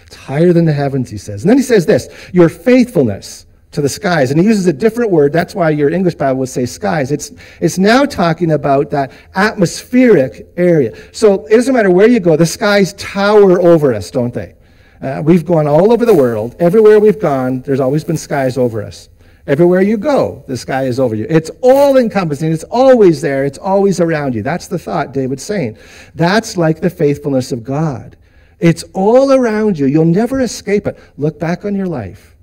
It's 0.05 0.15
higher 0.15 0.53
than 0.53 0.65
the 0.65 0.73
heavens, 0.73 1.09
he 1.09 1.17
says. 1.17 1.43
And 1.43 1.49
then 1.49 1.57
he 1.57 1.63
says 1.63 1.85
this 1.85 2.09
your 2.31 2.49
faithfulness 2.49 3.47
to 3.71 3.81
the 3.81 3.89
skies. 3.89 4.31
And 4.31 4.39
he 4.39 4.45
uses 4.45 4.67
a 4.67 4.73
different 4.73 5.11
word. 5.11 5.33
That's 5.33 5.55
why 5.55 5.71
your 5.71 5.89
English 5.89 6.15
Bible 6.15 6.39
would 6.39 6.49
say 6.49 6.65
skies. 6.65 7.11
It's, 7.11 7.31
it's 7.59 7.77
now 7.77 8.05
talking 8.05 8.51
about 8.51 8.89
that 8.91 9.11
atmospheric 9.35 10.47
area. 10.57 10.95
So 11.11 11.45
it 11.47 11.55
doesn't 11.55 11.73
matter 11.73 11.91
where 11.91 12.07
you 12.07 12.19
go, 12.19 12.35
the 12.35 12.45
skies 12.45 12.93
tower 12.93 13.61
over 13.61 13.93
us, 13.93 14.09
don't 14.09 14.33
they? 14.33 14.55
Uh, 15.01 15.21
we've 15.23 15.45
gone 15.45 15.67
all 15.67 15.91
over 15.91 16.05
the 16.05 16.13
world. 16.13 16.55
Everywhere 16.59 16.99
we've 16.99 17.19
gone, 17.19 17.61
there's 17.61 17.79
always 17.79 18.03
been 18.03 18.17
skies 18.17 18.57
over 18.57 18.83
us. 18.83 19.09
Everywhere 19.45 19.81
you 19.81 19.97
go, 19.97 20.43
the 20.47 20.57
sky 20.57 20.83
is 20.83 20.99
over 20.99 21.15
you. 21.15 21.25
It's 21.29 21.49
all 21.61 21.97
encompassing. 21.97 22.51
It's 22.51 22.65
always 22.65 23.21
there. 23.21 23.45
It's 23.45 23.57
always 23.57 24.01
around 24.01 24.35
you. 24.35 24.43
That's 24.43 24.67
the 24.67 24.77
thought 24.77 25.13
David's 25.13 25.43
saying. 25.43 25.77
That's 26.15 26.57
like 26.57 26.81
the 26.81 26.89
faithfulness 26.89 27.53
of 27.53 27.63
God. 27.63 28.17
It's 28.59 28.83
all 28.93 29.31
around 29.31 29.79
you. 29.79 29.85
You'll 29.85 30.03
never 30.03 30.41
escape 30.41 30.85
it. 30.85 30.99
Look 31.17 31.39
back 31.39 31.63
on 31.63 31.75
your 31.75 31.87
life. 31.87 32.35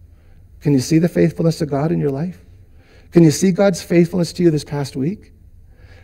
Can 0.61 0.73
you 0.73 0.81
see 0.81 0.99
the 0.99 1.09
faithfulness 1.09 1.61
of 1.61 1.69
God 1.69 1.93
in 1.93 2.01
your 2.01 2.11
life? 2.11 2.43
Can 3.11 3.23
you 3.23 3.31
see 3.31 3.53
God's 3.53 3.83
faithfulness 3.83 4.33
to 4.35 4.43
you 4.43 4.51
this 4.51 4.65
past 4.65 4.97
week? 4.97 5.33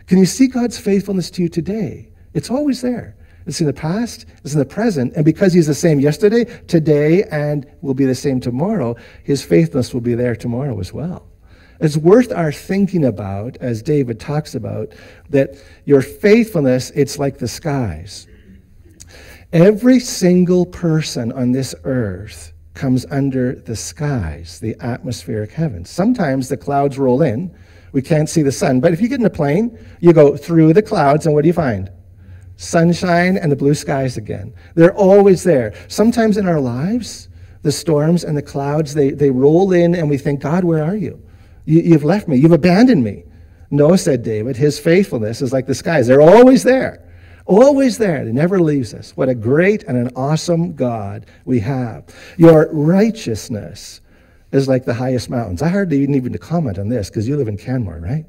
Can 0.05 0.19
you 0.19 0.25
see 0.25 0.47
God's 0.47 0.77
faithfulness 0.77 1.31
to 1.31 1.41
you 1.41 1.49
today? 1.49 2.09
It's 2.33 2.51
always 2.51 2.81
there. 2.81 3.15
It's 3.45 3.59
in 3.59 3.67
the 3.67 3.73
past, 3.73 4.25
it's 4.43 4.53
in 4.53 4.59
the 4.59 4.65
present, 4.65 5.13
and 5.15 5.25
because 5.25 5.53
He's 5.53 5.67
the 5.67 5.73
same 5.73 5.99
yesterday, 5.99 6.45
today, 6.67 7.23
and 7.23 7.65
will 7.81 7.93
be 7.93 8.05
the 8.05 8.15
same 8.15 8.39
tomorrow, 8.39 8.95
His 9.23 9.43
faithfulness 9.43 9.93
will 9.93 10.01
be 10.01 10.15
there 10.15 10.35
tomorrow 10.35 10.79
as 10.79 10.93
well. 10.93 11.27
It's 11.79 11.97
worth 11.97 12.31
our 12.31 12.51
thinking 12.51 13.05
about, 13.05 13.57
as 13.57 13.81
David 13.81 14.19
talks 14.19 14.53
about, 14.53 14.93
that 15.29 15.55
your 15.85 16.03
faithfulness, 16.03 16.91
it's 16.91 17.17
like 17.17 17.39
the 17.39 17.47
skies. 17.47 18.27
Every 19.51 19.99
single 19.99 20.65
person 20.65 21.31
on 21.31 21.51
this 21.51 21.73
earth 21.83 22.53
comes 22.75 23.05
under 23.09 23.55
the 23.55 23.75
skies, 23.75 24.59
the 24.59 24.75
atmospheric 24.79 25.51
heavens. 25.51 25.89
Sometimes 25.89 26.47
the 26.47 26.55
clouds 26.55 26.97
roll 26.97 27.21
in. 27.21 27.53
We 27.91 28.01
can't 28.01 28.29
see 28.29 28.43
the 28.43 28.51
sun. 28.51 28.79
But 28.79 28.93
if 28.93 29.01
you 29.01 29.09
get 29.09 29.19
in 29.19 29.25
a 29.25 29.29
plane, 29.29 29.77
you 29.99 30.13
go 30.13 30.37
through 30.37 30.73
the 30.73 30.81
clouds, 30.81 31.25
and 31.25 31.35
what 31.35 31.41
do 31.41 31.47
you 31.47 31.53
find? 31.53 31.91
Sunshine 32.61 33.37
and 33.37 33.51
the 33.51 33.55
blue 33.55 33.73
skies 33.73 34.17
again. 34.17 34.53
They're 34.75 34.93
always 34.93 35.43
there. 35.43 35.73
Sometimes 35.87 36.37
in 36.37 36.47
our 36.47 36.59
lives, 36.59 37.27
the 37.63 37.71
storms 37.71 38.23
and 38.23 38.37
the 38.37 38.41
clouds, 38.43 38.93
they, 38.93 39.09
they 39.09 39.31
roll 39.31 39.73
in, 39.73 39.95
and 39.95 40.07
we 40.07 40.19
think, 40.19 40.41
God, 40.41 40.63
where 40.63 40.83
are 40.83 40.95
you? 40.95 41.19
you? 41.65 41.81
You've 41.81 42.03
left 42.03 42.27
me. 42.27 42.37
You've 42.37 42.51
abandoned 42.51 43.03
me. 43.03 43.23
No, 43.71 43.95
said 43.95 44.21
David, 44.21 44.57
his 44.57 44.77
faithfulness 44.77 45.41
is 45.41 45.51
like 45.51 45.65
the 45.65 45.73
skies. 45.73 46.05
They're 46.05 46.21
always 46.21 46.61
there. 46.61 47.03
Always 47.47 47.97
there. 47.97 48.23
He 48.23 48.31
never 48.31 48.59
leaves 48.59 48.93
us. 48.93 49.17
What 49.17 49.27
a 49.27 49.33
great 49.33 49.81
and 49.83 49.97
an 49.97 50.11
awesome 50.15 50.75
God 50.75 51.25
we 51.45 51.59
have. 51.61 52.05
Your 52.37 52.69
righteousness 52.71 54.01
is 54.51 54.67
like 54.67 54.85
the 54.85 54.93
highest 54.93 55.31
mountains. 55.31 55.63
I 55.63 55.69
hardly 55.69 56.03
even 56.03 56.11
need 56.11 56.31
to 56.31 56.37
comment 56.37 56.77
on 56.77 56.89
this 56.89 57.09
because 57.09 57.27
you 57.27 57.37
live 57.37 57.47
in 57.47 57.57
Canmore, 57.57 57.99
right? 57.99 58.25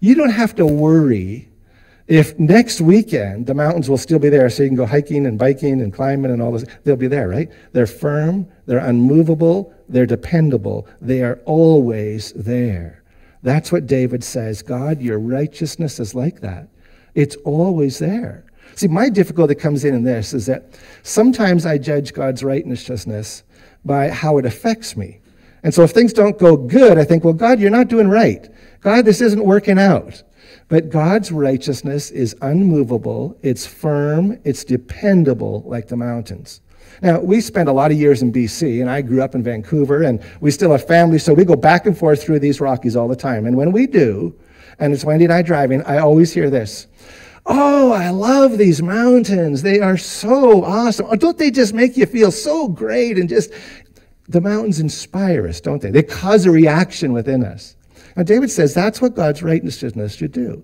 You 0.00 0.14
don't 0.14 0.30
have 0.30 0.54
to 0.54 0.64
worry 0.64 1.50
if 2.10 2.36
next 2.40 2.80
weekend 2.80 3.46
the 3.46 3.54
mountains 3.54 3.88
will 3.88 3.96
still 3.96 4.18
be 4.18 4.28
there 4.28 4.50
so 4.50 4.64
you 4.64 4.68
can 4.68 4.76
go 4.76 4.84
hiking 4.84 5.26
and 5.26 5.38
biking 5.38 5.80
and 5.80 5.92
climbing 5.94 6.32
and 6.32 6.42
all 6.42 6.50
this. 6.50 6.64
They'll 6.82 6.96
be 6.96 7.06
there, 7.06 7.28
right? 7.28 7.48
They're 7.72 7.86
firm, 7.86 8.48
they're 8.66 8.78
unmovable, 8.78 9.72
they're 9.88 10.06
dependable. 10.06 10.88
They 11.00 11.22
are 11.22 11.38
always 11.44 12.32
there. 12.32 13.04
That's 13.44 13.70
what 13.70 13.86
David 13.86 14.24
says. 14.24 14.60
God, 14.60 15.00
your 15.00 15.20
righteousness 15.20 16.00
is 16.00 16.12
like 16.12 16.40
that. 16.40 16.68
It's 17.14 17.36
always 17.44 18.00
there. 18.00 18.44
See, 18.74 18.88
my 18.88 19.08
difficulty 19.08 19.54
comes 19.54 19.84
in 19.84 19.94
in 19.94 20.02
this 20.02 20.34
is 20.34 20.46
that 20.46 20.80
sometimes 21.04 21.64
I 21.64 21.78
judge 21.78 22.12
God's 22.12 22.42
righteousness 22.42 23.44
by 23.84 24.08
how 24.08 24.38
it 24.38 24.46
affects 24.46 24.96
me. 24.96 25.20
And 25.62 25.72
so 25.72 25.84
if 25.84 25.92
things 25.92 26.12
don't 26.12 26.38
go 26.38 26.56
good, 26.56 26.98
I 26.98 27.04
think, 27.04 27.22
well, 27.22 27.34
God, 27.34 27.60
you're 27.60 27.70
not 27.70 27.86
doing 27.86 28.08
right. 28.08 28.48
God, 28.80 29.04
this 29.04 29.20
isn't 29.20 29.44
working 29.44 29.78
out. 29.78 30.24
But 30.70 30.88
God's 30.88 31.32
righteousness 31.32 32.12
is 32.12 32.36
unmovable, 32.42 33.36
it's 33.42 33.66
firm, 33.66 34.38
it's 34.44 34.64
dependable 34.64 35.64
like 35.66 35.88
the 35.88 35.96
mountains. 35.96 36.60
Now, 37.02 37.18
we 37.18 37.40
spent 37.40 37.68
a 37.68 37.72
lot 37.72 37.90
of 37.90 37.98
years 37.98 38.22
in 38.22 38.32
BC, 38.32 38.80
and 38.80 38.88
I 38.88 39.02
grew 39.02 39.20
up 39.20 39.34
in 39.34 39.42
Vancouver, 39.42 40.02
and 40.04 40.22
we 40.40 40.52
still 40.52 40.70
have 40.70 40.86
family, 40.86 41.18
so 41.18 41.34
we 41.34 41.44
go 41.44 41.56
back 41.56 41.86
and 41.86 41.98
forth 41.98 42.22
through 42.22 42.38
these 42.38 42.60
Rockies 42.60 42.94
all 42.94 43.08
the 43.08 43.16
time. 43.16 43.46
And 43.46 43.56
when 43.56 43.72
we 43.72 43.88
do, 43.88 44.32
and 44.78 44.92
it's 44.92 45.04
Wendy 45.04 45.24
and 45.24 45.34
I 45.34 45.42
driving, 45.42 45.82
I 45.82 45.98
always 45.98 46.32
hear 46.32 46.50
this 46.50 46.86
Oh, 47.46 47.90
I 47.90 48.10
love 48.10 48.56
these 48.56 48.80
mountains. 48.80 49.62
They 49.62 49.80
are 49.80 49.96
so 49.96 50.62
awesome. 50.62 51.06
Oh, 51.10 51.16
don't 51.16 51.36
they 51.36 51.50
just 51.50 51.74
make 51.74 51.96
you 51.96 52.06
feel 52.06 52.30
so 52.30 52.68
great 52.68 53.18
and 53.18 53.28
just 53.28 53.50
the 54.28 54.40
mountains 54.40 54.78
inspire 54.78 55.48
us, 55.48 55.60
don't 55.60 55.82
they? 55.82 55.90
They 55.90 56.04
cause 56.04 56.46
a 56.46 56.50
reaction 56.52 57.12
within 57.12 57.44
us. 57.44 57.74
Now, 58.16 58.22
David 58.22 58.50
says 58.50 58.74
that's 58.74 59.00
what 59.00 59.14
God's 59.14 59.42
righteousness 59.42 60.14
should 60.14 60.32
do. 60.32 60.62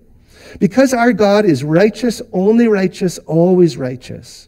Because 0.59 0.93
our 0.93 1.13
God 1.13 1.45
is 1.45 1.63
righteous, 1.63 2.21
only 2.31 2.67
righteous, 2.67 3.17
always 3.19 3.77
righteous, 3.77 4.47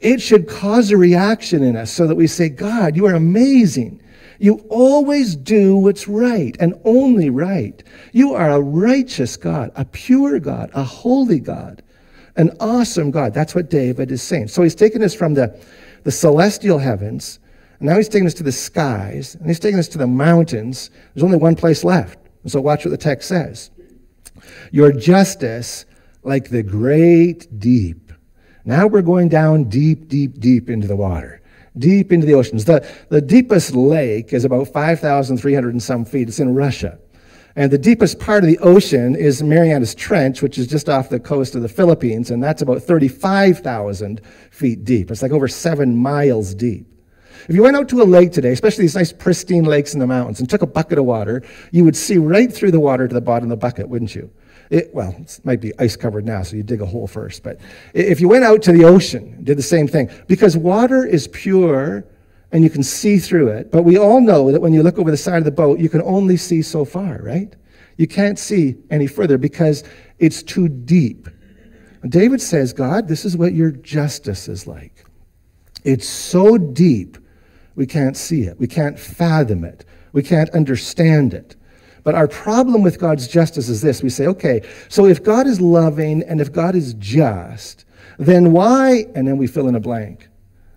it 0.00 0.20
should 0.20 0.48
cause 0.48 0.90
a 0.90 0.96
reaction 0.96 1.62
in 1.62 1.76
us 1.76 1.90
so 1.90 2.06
that 2.06 2.14
we 2.14 2.26
say, 2.26 2.48
God, 2.48 2.96
you 2.96 3.06
are 3.06 3.14
amazing. 3.14 4.00
You 4.38 4.64
always 4.68 5.34
do 5.34 5.76
what's 5.76 6.06
right 6.06 6.56
and 6.60 6.80
only 6.84 7.30
right. 7.30 7.82
You 8.12 8.34
are 8.34 8.50
a 8.50 8.60
righteous 8.60 9.36
God, 9.36 9.72
a 9.74 9.84
pure 9.84 10.38
God, 10.38 10.70
a 10.72 10.84
holy 10.84 11.40
God, 11.40 11.82
an 12.36 12.56
awesome 12.60 13.10
God. 13.10 13.34
That's 13.34 13.54
what 13.54 13.68
David 13.68 14.12
is 14.12 14.22
saying. 14.22 14.48
So 14.48 14.62
he's 14.62 14.76
taken 14.76 15.02
us 15.02 15.14
from 15.14 15.34
the, 15.34 15.60
the 16.04 16.12
celestial 16.12 16.78
heavens, 16.78 17.40
and 17.78 17.88
now 17.88 17.96
he's 17.96 18.08
taking 18.08 18.26
us 18.26 18.34
to 18.34 18.42
the 18.42 18.52
skies, 18.52 19.34
and 19.34 19.46
he's 19.46 19.60
taking 19.60 19.78
us 19.78 19.88
to 19.88 19.98
the 19.98 20.06
mountains. 20.06 20.90
There's 21.14 21.24
only 21.24 21.38
one 21.38 21.54
place 21.54 21.84
left. 21.84 22.18
So 22.46 22.60
watch 22.60 22.84
what 22.84 22.90
the 22.90 22.96
text 22.96 23.28
says. 23.28 23.70
Your 24.72 24.92
justice 24.92 25.84
like 26.22 26.50
the 26.50 26.62
great 26.62 27.58
deep. 27.58 28.12
Now 28.64 28.86
we're 28.86 29.02
going 29.02 29.28
down 29.28 29.64
deep, 29.64 30.08
deep, 30.08 30.40
deep 30.40 30.68
into 30.70 30.86
the 30.86 30.96
water 30.96 31.38
deep 31.78 32.12
into 32.12 32.26
the 32.26 32.34
oceans. 32.34 32.64
The, 32.64 32.86
the 33.08 33.20
deepest 33.20 33.74
lake 33.74 34.32
is 34.32 34.44
about 34.44 34.68
5,300 34.68 35.72
and 35.72 35.82
some 35.82 36.04
feet. 36.04 36.28
It's 36.28 36.40
in 36.40 36.54
Russia. 36.54 36.98
And 37.56 37.72
the 37.72 37.78
deepest 37.78 38.20
part 38.20 38.44
of 38.44 38.48
the 38.48 38.58
ocean 38.58 39.16
is 39.16 39.42
Marianas 39.42 39.94
Trench, 39.94 40.42
which 40.42 40.58
is 40.58 40.66
just 40.66 40.88
off 40.88 41.08
the 41.08 41.18
coast 41.18 41.54
of 41.54 41.62
the 41.62 41.68
Philippines, 41.68 42.30
and 42.30 42.42
that's 42.42 42.62
about 42.62 42.82
35,000 42.82 44.20
feet 44.50 44.84
deep. 44.84 45.10
It's 45.10 45.22
like 45.22 45.32
over 45.32 45.48
seven 45.48 45.96
miles 45.96 46.54
deep. 46.54 46.86
If 47.48 47.54
you 47.54 47.62
went 47.62 47.76
out 47.76 47.88
to 47.90 48.02
a 48.02 48.04
lake 48.04 48.32
today, 48.32 48.52
especially 48.52 48.84
these 48.84 48.94
nice 48.94 49.12
pristine 49.12 49.64
lakes 49.64 49.94
in 49.94 50.00
the 50.00 50.06
mountains, 50.06 50.40
and 50.40 50.48
took 50.48 50.62
a 50.62 50.66
bucket 50.66 50.98
of 50.98 51.04
water, 51.04 51.42
you 51.70 51.84
would 51.84 51.96
see 51.96 52.18
right 52.18 52.52
through 52.52 52.70
the 52.70 52.80
water 52.80 53.06
to 53.06 53.14
the 53.14 53.20
bottom 53.20 53.44
of 53.44 53.50
the 53.50 53.56
bucket, 53.56 53.88
wouldn't 53.88 54.14
you? 54.14 54.30
It, 54.70 54.90
well, 54.92 55.14
it 55.18 55.40
might 55.44 55.60
be 55.60 55.72
ice 55.78 55.96
covered 55.96 56.26
now, 56.26 56.42
so 56.42 56.56
you 56.56 56.62
dig 56.62 56.82
a 56.82 56.86
hole 56.86 57.06
first. 57.06 57.42
But 57.42 57.60
if 57.94 58.20
you 58.20 58.28
went 58.28 58.44
out 58.44 58.62
to 58.62 58.72
the 58.72 58.84
ocean, 58.84 59.42
did 59.44 59.56
the 59.56 59.62
same 59.62 59.88
thing, 59.88 60.10
because 60.26 60.56
water 60.56 61.06
is 61.06 61.28
pure 61.28 62.04
and 62.52 62.64
you 62.64 62.70
can 62.70 62.82
see 62.82 63.18
through 63.18 63.48
it. 63.48 63.70
But 63.70 63.82
we 63.82 63.98
all 63.98 64.20
know 64.20 64.50
that 64.52 64.60
when 64.60 64.72
you 64.72 64.82
look 64.82 64.98
over 64.98 65.10
the 65.10 65.16
side 65.16 65.38
of 65.38 65.44
the 65.44 65.50
boat, 65.50 65.78
you 65.78 65.88
can 65.88 66.02
only 66.02 66.36
see 66.36 66.62
so 66.62 66.84
far, 66.84 67.20
right? 67.22 67.54
You 67.96 68.06
can't 68.06 68.38
see 68.38 68.76
any 68.90 69.06
further 69.06 69.38
because 69.38 69.84
it's 70.18 70.42
too 70.42 70.68
deep. 70.68 71.28
David 72.08 72.40
says, 72.40 72.72
God, 72.72 73.08
this 73.08 73.24
is 73.24 73.36
what 73.36 73.52
your 73.52 73.70
justice 73.70 74.48
is 74.48 74.66
like. 74.66 75.04
It's 75.84 76.08
so 76.08 76.56
deep, 76.56 77.18
we 77.78 77.86
can't 77.86 78.16
see 78.16 78.42
it. 78.42 78.58
We 78.58 78.66
can't 78.66 78.98
fathom 78.98 79.62
it. 79.62 79.84
We 80.12 80.24
can't 80.24 80.50
understand 80.50 81.32
it. 81.32 81.54
But 82.02 82.16
our 82.16 82.26
problem 82.26 82.82
with 82.82 82.98
God's 82.98 83.28
justice 83.28 83.68
is 83.68 83.82
this 83.82 84.02
we 84.02 84.10
say, 84.10 84.26
okay, 84.26 84.62
so 84.88 85.06
if 85.06 85.22
God 85.22 85.46
is 85.46 85.60
loving 85.60 86.24
and 86.24 86.40
if 86.40 86.52
God 86.52 86.74
is 86.74 86.94
just, 86.94 87.84
then 88.18 88.50
why, 88.50 89.06
and 89.14 89.28
then 89.28 89.38
we 89.38 89.46
fill 89.46 89.68
in 89.68 89.76
a 89.76 89.80
blank. 89.80 90.28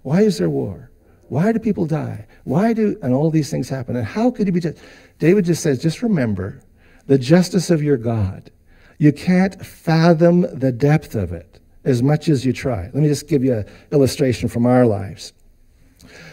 Why 0.04 0.22
is 0.22 0.38
there 0.38 0.52
war? 0.52 0.92
Why 1.30 1.52
do 1.52 1.58
people 1.58 1.88
die? 1.88 2.28
Why 2.44 2.72
do, 2.72 2.96
and 3.02 3.16
all 3.16 3.32
these 3.32 3.50
things 3.50 3.68
happen? 3.68 3.96
And 3.96 4.06
how 4.06 4.30
could 4.30 4.46
he 4.46 4.52
be 4.52 4.60
just? 4.60 4.78
David 5.18 5.46
just 5.46 5.64
says, 5.64 5.82
just 5.82 6.04
remember 6.04 6.62
the 7.08 7.18
justice 7.18 7.72
of 7.72 7.82
your 7.82 7.98
God. 7.98 8.52
You 9.00 9.12
can't 9.12 9.66
fathom 9.66 10.42
the 10.54 10.72
depth 10.72 11.16
of 11.16 11.34
it 11.34 11.60
as 11.84 12.04
much 12.04 12.30
as 12.30 12.46
you 12.46 12.54
try. 12.54 12.84
Let 12.84 12.94
me 12.94 13.08
just 13.08 13.28
give 13.28 13.44
you 13.44 13.56
an 13.56 13.66
illustration 13.92 14.50
from 14.50 14.68
our 14.68 14.86
lives. 14.86 15.34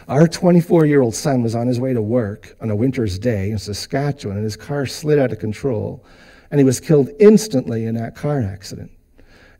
Our 0.08 0.26
24 0.26 0.86
year 0.86 1.02
old 1.02 1.14
son 1.14 1.42
was 1.42 1.54
on 1.54 1.66
his 1.66 1.78
way 1.78 1.92
to 1.92 2.00
work 2.00 2.56
on 2.62 2.70
a 2.70 2.76
winter's 2.76 3.18
day 3.18 3.50
in 3.50 3.58
Saskatchewan, 3.58 4.38
and 4.38 4.44
his 4.44 4.56
car 4.56 4.86
slid 4.86 5.18
out 5.18 5.32
of 5.32 5.38
control 5.38 6.02
and 6.50 6.58
he 6.58 6.64
was 6.64 6.80
killed 6.80 7.10
instantly 7.20 7.84
in 7.84 7.94
that 7.96 8.14
car 8.14 8.40
accident. 8.40 8.90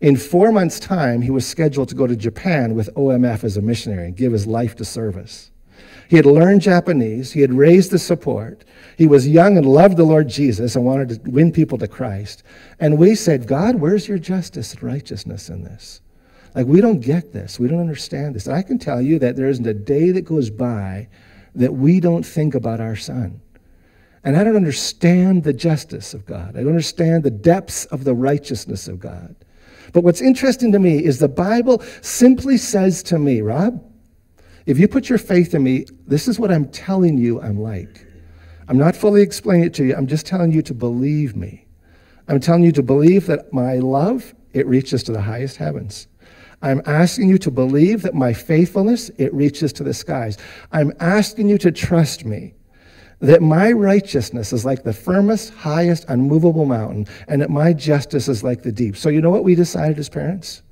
In 0.01 0.17
four 0.17 0.53
months' 0.53 0.81
time, 0.81 1.21
he 1.21 1.31
was 1.31 1.47
scheduled 1.47 1.89
to 1.89 1.95
go 1.95 2.07
to 2.07 2.17
Japan 2.17 2.75
with 2.75 2.95
OMF 2.95 3.45
as 3.45 3.57
a 3.57 3.63
missionary 3.63 4.07
and 4.07 4.17
give 4.17 4.33
his 4.33 4.47
life 4.47 4.77
to 4.77 4.85
service. 4.85 5.51
He 6.09 6.17
had 6.17 6.25
learned 6.25 6.63
Japanese, 6.63 7.33
he 7.33 7.43
had 7.43 7.53
raised 7.53 7.91
the 7.91 7.99
support, 7.99 8.65
he 8.97 9.07
was 9.07 9.29
young 9.29 9.59
and 9.59 9.67
loved 9.67 9.97
the 9.97 10.05
Lord 10.05 10.29
Jesus 10.29 10.77
and 10.77 10.85
wanted 10.85 11.25
to 11.25 11.31
win 11.31 11.53
people 11.53 11.77
to 11.79 11.89
Christ. 11.89 12.43
And 12.81 12.97
we 12.97 13.15
said, 13.15 13.47
God, 13.47 13.77
where's 13.77 14.09
your 14.09 14.19
justice 14.19 14.73
and 14.73 14.83
righteousness 14.83 15.51
in 15.51 15.65
this? 15.65 16.01
Like, 16.59 16.67
we 16.67 16.81
don't 16.81 16.99
get 16.99 17.33
this. 17.33 17.61
We 17.61 17.69
don't 17.69 17.79
understand 17.79 18.35
this. 18.35 18.49
And 18.49 18.57
I 18.57 18.63
can 18.63 18.81
tell 18.81 19.01
you 19.01 19.21
that 19.21 19.37
there 19.37 19.47
isn't 19.47 19.65
a 19.65 19.73
day 19.73 20.11
that 20.11 20.23
goes 20.23 20.51
by 20.51 21.07
that 21.55 21.73
we 21.73 22.01
don't 22.01 22.27
think 22.27 22.57
about 22.57 22.81
our 22.81 22.97
son. 22.97 23.41
And 24.25 24.37
I 24.37 24.43
don't 24.43 24.57
understand 24.57 25.45
the 25.45 25.53
justice 25.53 26.15
of 26.15 26.27
God. 26.27 26.57
I 26.57 26.63
don't 26.63 26.71
understand 26.71 27.23
the 27.23 27.31
depths 27.31 27.85
of 27.85 28.03
the 28.03 28.13
righteousness 28.13 28.89
of 28.89 28.99
God. 28.99 29.37
But 29.93 30.03
what's 30.03 30.21
interesting 30.21 30.73
to 30.73 30.81
me 30.81 30.99
is 30.99 31.21
the 31.21 31.29
Bible 31.29 31.81
simply 32.03 32.57
says 32.57 33.05
to 33.05 33.21
me, 33.21 33.41
Rob, 33.41 33.81
if 34.67 34.81
you 34.81 34.89
put 34.89 35.09
your 35.09 35.19
faith 35.19 35.55
in 35.55 35.63
me, 35.63 35.87
this 36.09 36.27
is 36.27 36.41
what 36.41 36.51
I'm 36.51 36.69
telling 36.71 37.19
you 37.19 37.41
I'm 37.41 37.61
like. 37.61 38.05
I'm 38.67 38.79
not 38.79 38.97
fully 38.97 39.23
explaining 39.23 39.67
it 39.67 39.75
to 39.75 39.85
you. 39.85 39.95
I'm 39.95 40.09
just 40.09 40.27
telling 40.27 40.51
you 40.51 40.63
to 40.63 40.75
believe 40.75 41.37
me. 41.37 41.69
I'm 42.27 42.41
telling 42.41 42.65
you 42.65 42.73
to 42.73 42.83
believe 42.83 43.27
that 43.27 43.53
my 43.53 43.77
love, 43.77 44.35
it 44.55 44.67
reaches 44.67 45.05
to 45.05 45.13
the 45.13 45.23
highest 45.23 45.59
heavens. 45.59 46.09
I'm 46.61 46.83
asking 46.87 47.29
you 47.29 47.39
to 47.39 47.51
believe 47.51 48.03
that 48.03 48.15
my 48.15 48.33
faithfulness, 48.33 49.11
it 49.17 49.33
reaches 49.33 49.73
to 49.75 49.85
the 49.85 49.95
skies. 49.95 50.39
I'm 50.73 50.93
asking 50.99 51.49
you 51.49 51.59
to 51.59 51.71
trust 51.71 52.25
me 52.25 52.55
that 53.21 53.43
my 53.43 53.73
righteousness 53.73 54.53
is 54.53 54.65
like 54.65 54.83
the 54.83 54.93
firmest, 54.93 55.53
highest, 55.55 56.05
unmovable 56.09 56.65
mountain, 56.65 57.07
and 57.27 57.41
that 57.43 57.51
my 57.51 57.73
justice 57.73 58.29
is 58.29 58.43
like 58.43 58.63
the 58.63 58.73
deep. 58.73 58.97
So, 58.97 59.09
you 59.09 59.21
know 59.21 59.31
what 59.31 59.45
we 59.45 59.55
decided 59.55 59.99
as 59.99 60.09
parents? 60.09 60.63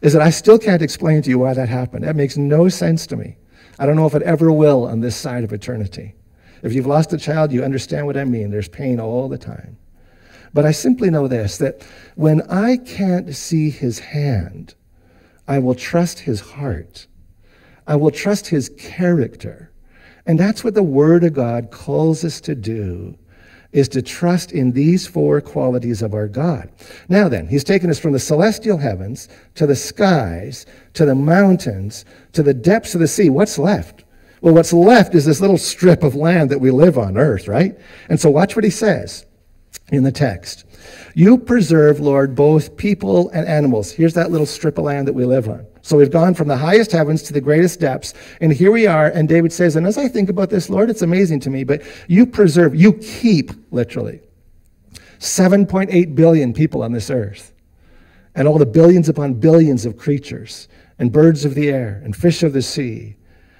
Is 0.00 0.12
that 0.12 0.22
I 0.22 0.30
still 0.30 0.58
can't 0.58 0.82
explain 0.82 1.22
to 1.22 1.30
you 1.30 1.38
why 1.38 1.54
that 1.54 1.68
happened. 1.68 2.04
That 2.04 2.16
makes 2.16 2.36
no 2.36 2.68
sense 2.68 3.06
to 3.08 3.16
me. 3.16 3.36
I 3.78 3.86
don't 3.86 3.96
know 3.96 4.06
if 4.06 4.14
it 4.14 4.22
ever 4.22 4.52
will 4.52 4.86
on 4.86 5.00
this 5.00 5.16
side 5.16 5.44
of 5.44 5.52
eternity. 5.52 6.14
If 6.62 6.72
you've 6.72 6.86
lost 6.86 7.12
a 7.12 7.18
child, 7.18 7.52
you 7.52 7.64
understand 7.64 8.06
what 8.06 8.16
I 8.16 8.24
mean. 8.24 8.50
There's 8.50 8.68
pain 8.68 9.00
all 9.00 9.28
the 9.28 9.38
time. 9.38 9.76
But 10.54 10.66
I 10.66 10.72
simply 10.72 11.10
know 11.10 11.28
this 11.28 11.58
that 11.58 11.84
when 12.14 12.42
I 12.42 12.76
can't 12.76 13.34
see 13.34 13.70
his 13.70 13.98
hand, 13.98 14.74
I 15.46 15.58
will 15.58 15.74
trust 15.74 16.20
his 16.20 16.40
heart. 16.40 17.06
I 17.86 17.96
will 17.96 18.10
trust 18.10 18.46
his 18.46 18.68
character. 18.78 19.72
And 20.26 20.38
that's 20.38 20.62
what 20.62 20.74
the 20.74 20.82
Word 20.82 21.24
of 21.24 21.32
God 21.32 21.70
calls 21.70 22.24
us 22.24 22.40
to 22.42 22.54
do 22.54 23.18
is 23.72 23.88
to 23.88 24.02
trust 24.02 24.52
in 24.52 24.72
these 24.72 25.06
four 25.06 25.40
qualities 25.40 26.02
of 26.02 26.12
our 26.12 26.28
God. 26.28 26.70
Now 27.08 27.28
then, 27.28 27.46
he's 27.46 27.64
taken 27.64 27.88
us 27.90 27.98
from 27.98 28.12
the 28.12 28.18
celestial 28.18 28.76
heavens 28.76 29.28
to 29.54 29.66
the 29.66 29.74
skies, 29.74 30.66
to 30.92 31.06
the 31.06 31.14
mountains, 31.14 32.04
to 32.34 32.42
the 32.42 32.54
depths 32.54 32.94
of 32.94 33.00
the 33.00 33.08
sea. 33.08 33.30
What's 33.30 33.58
left? 33.58 34.04
Well, 34.42 34.54
what's 34.54 34.72
left 34.72 35.14
is 35.14 35.24
this 35.24 35.40
little 35.40 35.56
strip 35.56 36.02
of 36.02 36.14
land 36.14 36.50
that 36.50 36.60
we 36.60 36.70
live 36.70 36.98
on 36.98 37.16
earth, 37.16 37.48
right? 37.48 37.78
And 38.08 38.20
so 38.20 38.28
watch 38.28 38.56
what 38.56 38.64
he 38.64 38.70
says 38.70 39.24
in 39.90 40.02
the 40.02 40.12
text. 40.12 40.64
You 41.14 41.38
preserve, 41.38 42.00
Lord, 42.00 42.34
both 42.34 42.76
people 42.76 43.30
and 43.30 43.46
animals. 43.46 43.90
Here's 43.90 44.14
that 44.14 44.30
little 44.30 44.46
strip 44.46 44.78
of 44.78 44.84
land 44.84 45.08
that 45.08 45.12
we 45.12 45.24
live 45.24 45.48
on. 45.48 45.66
So 45.82 45.96
we've 45.96 46.10
gone 46.10 46.34
from 46.34 46.48
the 46.48 46.56
highest 46.56 46.92
heavens 46.92 47.22
to 47.24 47.32
the 47.32 47.40
greatest 47.40 47.80
depths. 47.80 48.14
And 48.40 48.52
here 48.52 48.70
we 48.70 48.86
are. 48.86 49.08
And 49.08 49.28
David 49.28 49.52
says, 49.52 49.76
and 49.76 49.86
as 49.86 49.98
I 49.98 50.08
think 50.08 50.28
about 50.30 50.50
this, 50.50 50.70
Lord, 50.70 50.90
it's 50.90 51.02
amazing 51.02 51.40
to 51.40 51.50
me, 51.50 51.64
but 51.64 51.82
you 52.08 52.24
preserve, 52.26 52.74
you 52.74 52.94
keep, 52.94 53.50
literally, 53.72 54.20
7.8 55.18 56.14
billion 56.14 56.52
people 56.52 56.82
on 56.82 56.92
this 56.92 57.10
earth. 57.10 57.52
And 58.34 58.48
all 58.48 58.58
the 58.58 58.66
billions 58.66 59.08
upon 59.08 59.34
billions 59.34 59.84
of 59.84 59.96
creatures, 59.96 60.68
and 60.98 61.12
birds 61.12 61.44
of 61.44 61.54
the 61.54 61.68
air, 61.68 62.00
and 62.04 62.14
fish 62.16 62.42
of 62.42 62.52
the 62.52 62.62
sea, 62.62 63.16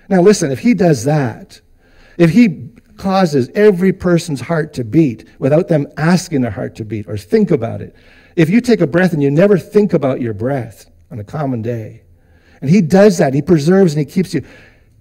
now, 0.09 0.21
listen, 0.21 0.51
if 0.51 0.59
he 0.59 0.75
does 0.75 1.05
that, 1.05 1.61
if 2.19 2.31
he 2.31 2.69
causes 3.03 3.51
every 3.57 3.93
person's 3.93 4.41
heart 4.41 4.73
to 4.75 4.85
beat 4.85 5.29
without 5.41 5.67
them 5.67 5.89
asking 5.97 6.41
their 6.41 6.53
heart 6.53 6.77
to 6.77 6.85
beat 6.85 7.09
or 7.09 7.17
think 7.17 7.51
about 7.51 7.81
it, 7.81 7.97
if 8.37 8.49
you 8.49 8.61
take 8.61 8.81
a 8.81 8.87
breath 8.87 9.13
and 9.13 9.21
you 9.21 9.31
never 9.31 9.59
think 9.59 9.93
about 9.93 10.21
your 10.21 10.33
breath 10.33 10.89
on 11.11 11.19
a 11.19 11.25
common 11.25 11.63
day, 11.63 12.03
and 12.61 12.71
he 12.71 12.81
does 12.81 13.19
that, 13.19 13.35
he 13.35 13.43
preserves 13.43 13.93
and 13.93 13.99
he 13.99 14.05
keeps 14.05 14.33
you, 14.33 14.41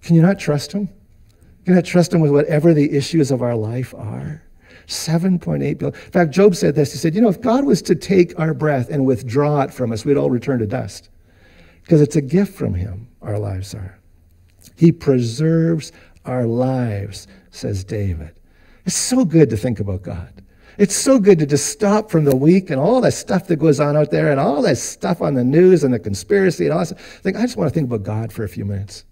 can 0.02 0.16
you 0.16 0.22
not 0.24 0.40
trust 0.40 0.72
him? 0.72 0.88
Can 0.88 1.74
you 1.74 1.76
not 1.76 1.86
trust 1.86 2.12
him 2.12 2.22
with 2.22 2.32
whatever 2.32 2.74
the 2.74 2.92
issues 2.92 3.30
of 3.30 3.44
our 3.44 3.56
life 3.56 3.94
are? 3.94 4.42
7.8 4.88 5.60
billion. 5.60 5.94
In 5.94 6.12
fact, 6.12 6.32
Job 6.32 6.56
said 6.56 6.74
this. 6.74 6.92
He 6.92 6.98
said, 6.98 7.14
You 7.14 7.22
know, 7.22 7.30
if 7.30 7.40
God 7.40 7.66
was 7.66 7.84
to 7.84 7.94
take 7.94 8.38
our 8.40 8.56
breath 8.56 8.90
and 8.90 9.06
withdraw 9.06 9.62
it 9.62 9.72
from 9.72 9.92
us, 9.92 10.04
we'd 10.04 10.18
all 10.18 10.32
return 10.32 10.58
to 10.58 10.66
dust. 10.66 11.10
Because 11.84 12.02
it's 12.02 12.16
a 12.16 12.22
gift 12.22 12.56
from 12.56 12.74
him, 12.74 13.08
our 13.22 13.38
lives 13.38 13.76
are. 13.76 14.00
He 14.76 14.92
preserves 14.92 15.92
our 16.26 16.48
lives, 16.48 17.28
says 17.52 17.84
David. 17.84 18.34
It's 18.86 18.96
so 18.96 19.24
good 19.24 19.50
to 19.52 19.58
think 19.58 19.80
about 19.80 20.02
God. 20.02 20.42
It's 20.78 20.96
so 20.96 21.20
good 21.20 21.38
to 21.40 21.46
just 21.46 21.68
stop 21.68 22.10
from 22.10 22.24
the 22.24 22.36
week 22.36 22.70
and 22.70 22.80
all 22.80 23.02
that 23.02 23.12
stuff 23.12 23.48
that 23.48 23.58
goes 23.58 23.80
on 23.80 23.96
out 23.96 24.10
there 24.10 24.32
and 24.32 24.40
all 24.40 24.62
that 24.64 24.78
stuff 24.78 25.22
on 25.22 25.36
the 25.36 25.44
news 25.44 25.84
and 25.84 25.94
the 25.94 26.00
conspiracy 26.00 26.66
and 26.66 26.74
all 26.74 26.84
that. 26.84 27.00
Think, 27.00 27.38
I 27.38 27.42
just 27.42 27.58
want 27.58 27.70
to 27.70 27.74
think 27.74 27.88
about 27.88 28.04
God 28.04 28.34
for 28.34 28.44
a 28.44 28.50
few 28.50 28.66
minutes. 28.66 29.06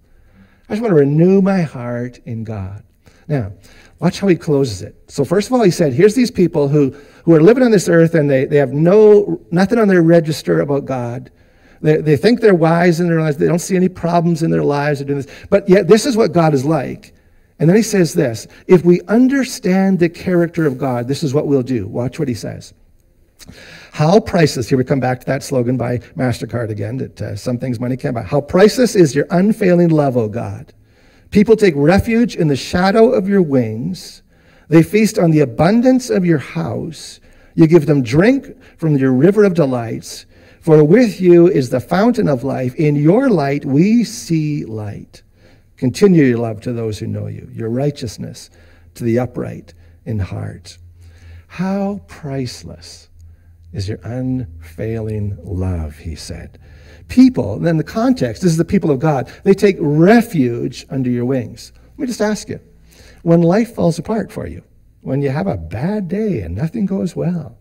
I 0.67 0.73
just 0.73 0.81
want 0.81 0.91
to 0.91 0.99
renew 0.99 1.41
my 1.41 1.61
heart 1.61 2.19
in 2.25 2.43
God. 2.43 2.83
Now, 3.27 3.51
watch 3.99 4.19
how 4.19 4.27
he 4.27 4.35
closes 4.35 4.81
it. 4.81 4.95
So 5.07 5.23
first 5.23 5.47
of 5.47 5.53
all, 5.53 5.61
he 5.61 5.69
said, 5.69 5.93
here's 5.93 6.15
these 6.15 6.31
people 6.31 6.67
who, 6.67 6.91
who 7.23 7.35
are 7.35 7.41
living 7.41 7.63
on 7.63 7.71
this 7.71 7.87
earth 7.89 8.15
and 8.15 8.29
they, 8.29 8.45
they 8.45 8.57
have 8.57 8.71
no 8.71 9.39
nothing 9.51 9.77
on 9.77 9.87
their 9.87 10.01
register 10.01 10.61
about 10.61 10.85
God. 10.85 11.29
They, 11.81 11.97
they 11.97 12.17
think 12.17 12.41
they're 12.41 12.55
wise 12.55 12.99
in 12.99 13.07
their 13.07 13.21
lives. 13.21 13.37
They 13.37 13.47
don't 13.47 13.59
see 13.59 13.75
any 13.75 13.89
problems 13.89 14.43
in 14.43 14.49
their 14.49 14.63
lives. 14.63 15.01
Or 15.01 15.05
doing 15.05 15.21
this. 15.21 15.31
But 15.49 15.69
yet, 15.69 15.87
this 15.87 16.05
is 16.05 16.17
what 16.17 16.31
God 16.31 16.53
is 16.53 16.65
like. 16.65 17.13
And 17.59 17.67
then 17.67 17.75
he 17.75 17.83
says 17.83 18.13
this 18.13 18.47
if 18.67 18.83
we 18.83 19.01
understand 19.01 19.99
the 19.99 20.09
character 20.09 20.65
of 20.65 20.77
God, 20.77 21.07
this 21.07 21.23
is 21.23 21.33
what 21.33 21.47
we'll 21.47 21.61
do. 21.61 21.87
Watch 21.87 22.17
what 22.17 22.27
he 22.27 22.33
says. 22.33 22.73
How 23.91 24.19
priceless, 24.19 24.69
here 24.69 24.77
we 24.77 24.83
come 24.83 24.99
back 24.99 25.19
to 25.21 25.25
that 25.27 25.43
slogan 25.43 25.75
by 25.75 25.97
MasterCard 26.15 26.69
again, 26.69 26.97
that 26.97 27.21
uh, 27.21 27.35
some 27.35 27.57
things 27.57 27.79
money 27.79 27.97
can't 27.97 28.15
buy. 28.15 28.21
How 28.21 28.41
priceless 28.41 28.95
is 28.95 29.15
your 29.15 29.25
unfailing 29.31 29.89
love, 29.89 30.15
O 30.15 30.29
God. 30.29 30.73
People 31.31 31.55
take 31.55 31.73
refuge 31.75 32.35
in 32.35 32.47
the 32.47 32.55
shadow 32.55 33.11
of 33.11 33.27
your 33.27 33.41
wings. 33.41 34.23
They 34.67 34.83
feast 34.83 35.17
on 35.17 35.31
the 35.31 35.41
abundance 35.41 36.09
of 36.09 36.25
your 36.25 36.37
house. 36.37 37.19
You 37.55 37.67
give 37.67 37.85
them 37.85 38.03
drink 38.03 38.55
from 38.77 38.95
your 38.97 39.11
river 39.11 39.43
of 39.43 39.53
delights. 39.53 40.25
For 40.61 40.83
with 40.83 41.19
you 41.19 41.47
is 41.47 41.69
the 41.69 41.79
fountain 41.79 42.27
of 42.27 42.43
life. 42.43 42.75
In 42.75 42.95
your 42.95 43.29
light 43.29 43.65
we 43.65 44.03
see 44.03 44.65
light. 44.65 45.23
Continue 45.79 46.25
your 46.25 46.39
love 46.39 46.59
to 46.61 46.73
those 46.73 46.99
who 46.99 47.07
know 47.07 47.27
you, 47.27 47.49
your 47.53 47.69
righteousness 47.69 48.49
to 48.95 49.05
the 49.05 49.17
upright 49.17 49.73
in 50.05 50.19
heart. 50.19 50.77
How 51.47 52.01
priceless 52.07 53.07
is 53.71 53.87
your 53.87 53.99
unfailing 54.03 55.37
love, 55.41 55.95
he 55.95 56.15
said. 56.15 56.59
People, 57.07 57.59
then 57.59 57.77
the 57.77 57.83
context, 57.85 58.41
this 58.41 58.51
is 58.51 58.57
the 58.57 58.65
people 58.65 58.91
of 58.91 58.99
God, 58.99 59.31
they 59.45 59.53
take 59.53 59.77
refuge 59.79 60.85
under 60.89 61.09
your 61.09 61.23
wings. 61.23 61.71
Let 61.91 61.99
me 61.99 62.07
just 62.07 62.21
ask 62.21 62.49
you 62.49 62.59
when 63.23 63.41
life 63.41 63.73
falls 63.73 63.97
apart 63.97 64.33
for 64.33 64.47
you, 64.47 64.61
when 64.99 65.21
you 65.21 65.29
have 65.29 65.47
a 65.47 65.55
bad 65.55 66.09
day 66.09 66.41
and 66.41 66.55
nothing 66.55 66.87
goes 66.87 67.15
well, 67.15 67.57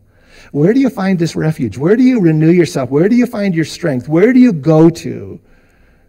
where 0.50 0.74
do 0.74 0.80
you 0.80 0.90
find 0.90 1.20
this 1.20 1.36
refuge? 1.36 1.78
Where 1.78 1.94
do 1.94 2.02
you 2.02 2.20
renew 2.20 2.50
yourself? 2.50 2.90
Where 2.90 3.08
do 3.08 3.14
you 3.14 3.26
find 3.26 3.54
your 3.54 3.64
strength? 3.64 4.08
Where 4.08 4.32
do 4.32 4.40
you 4.40 4.52
go 4.52 4.90
to 4.90 5.40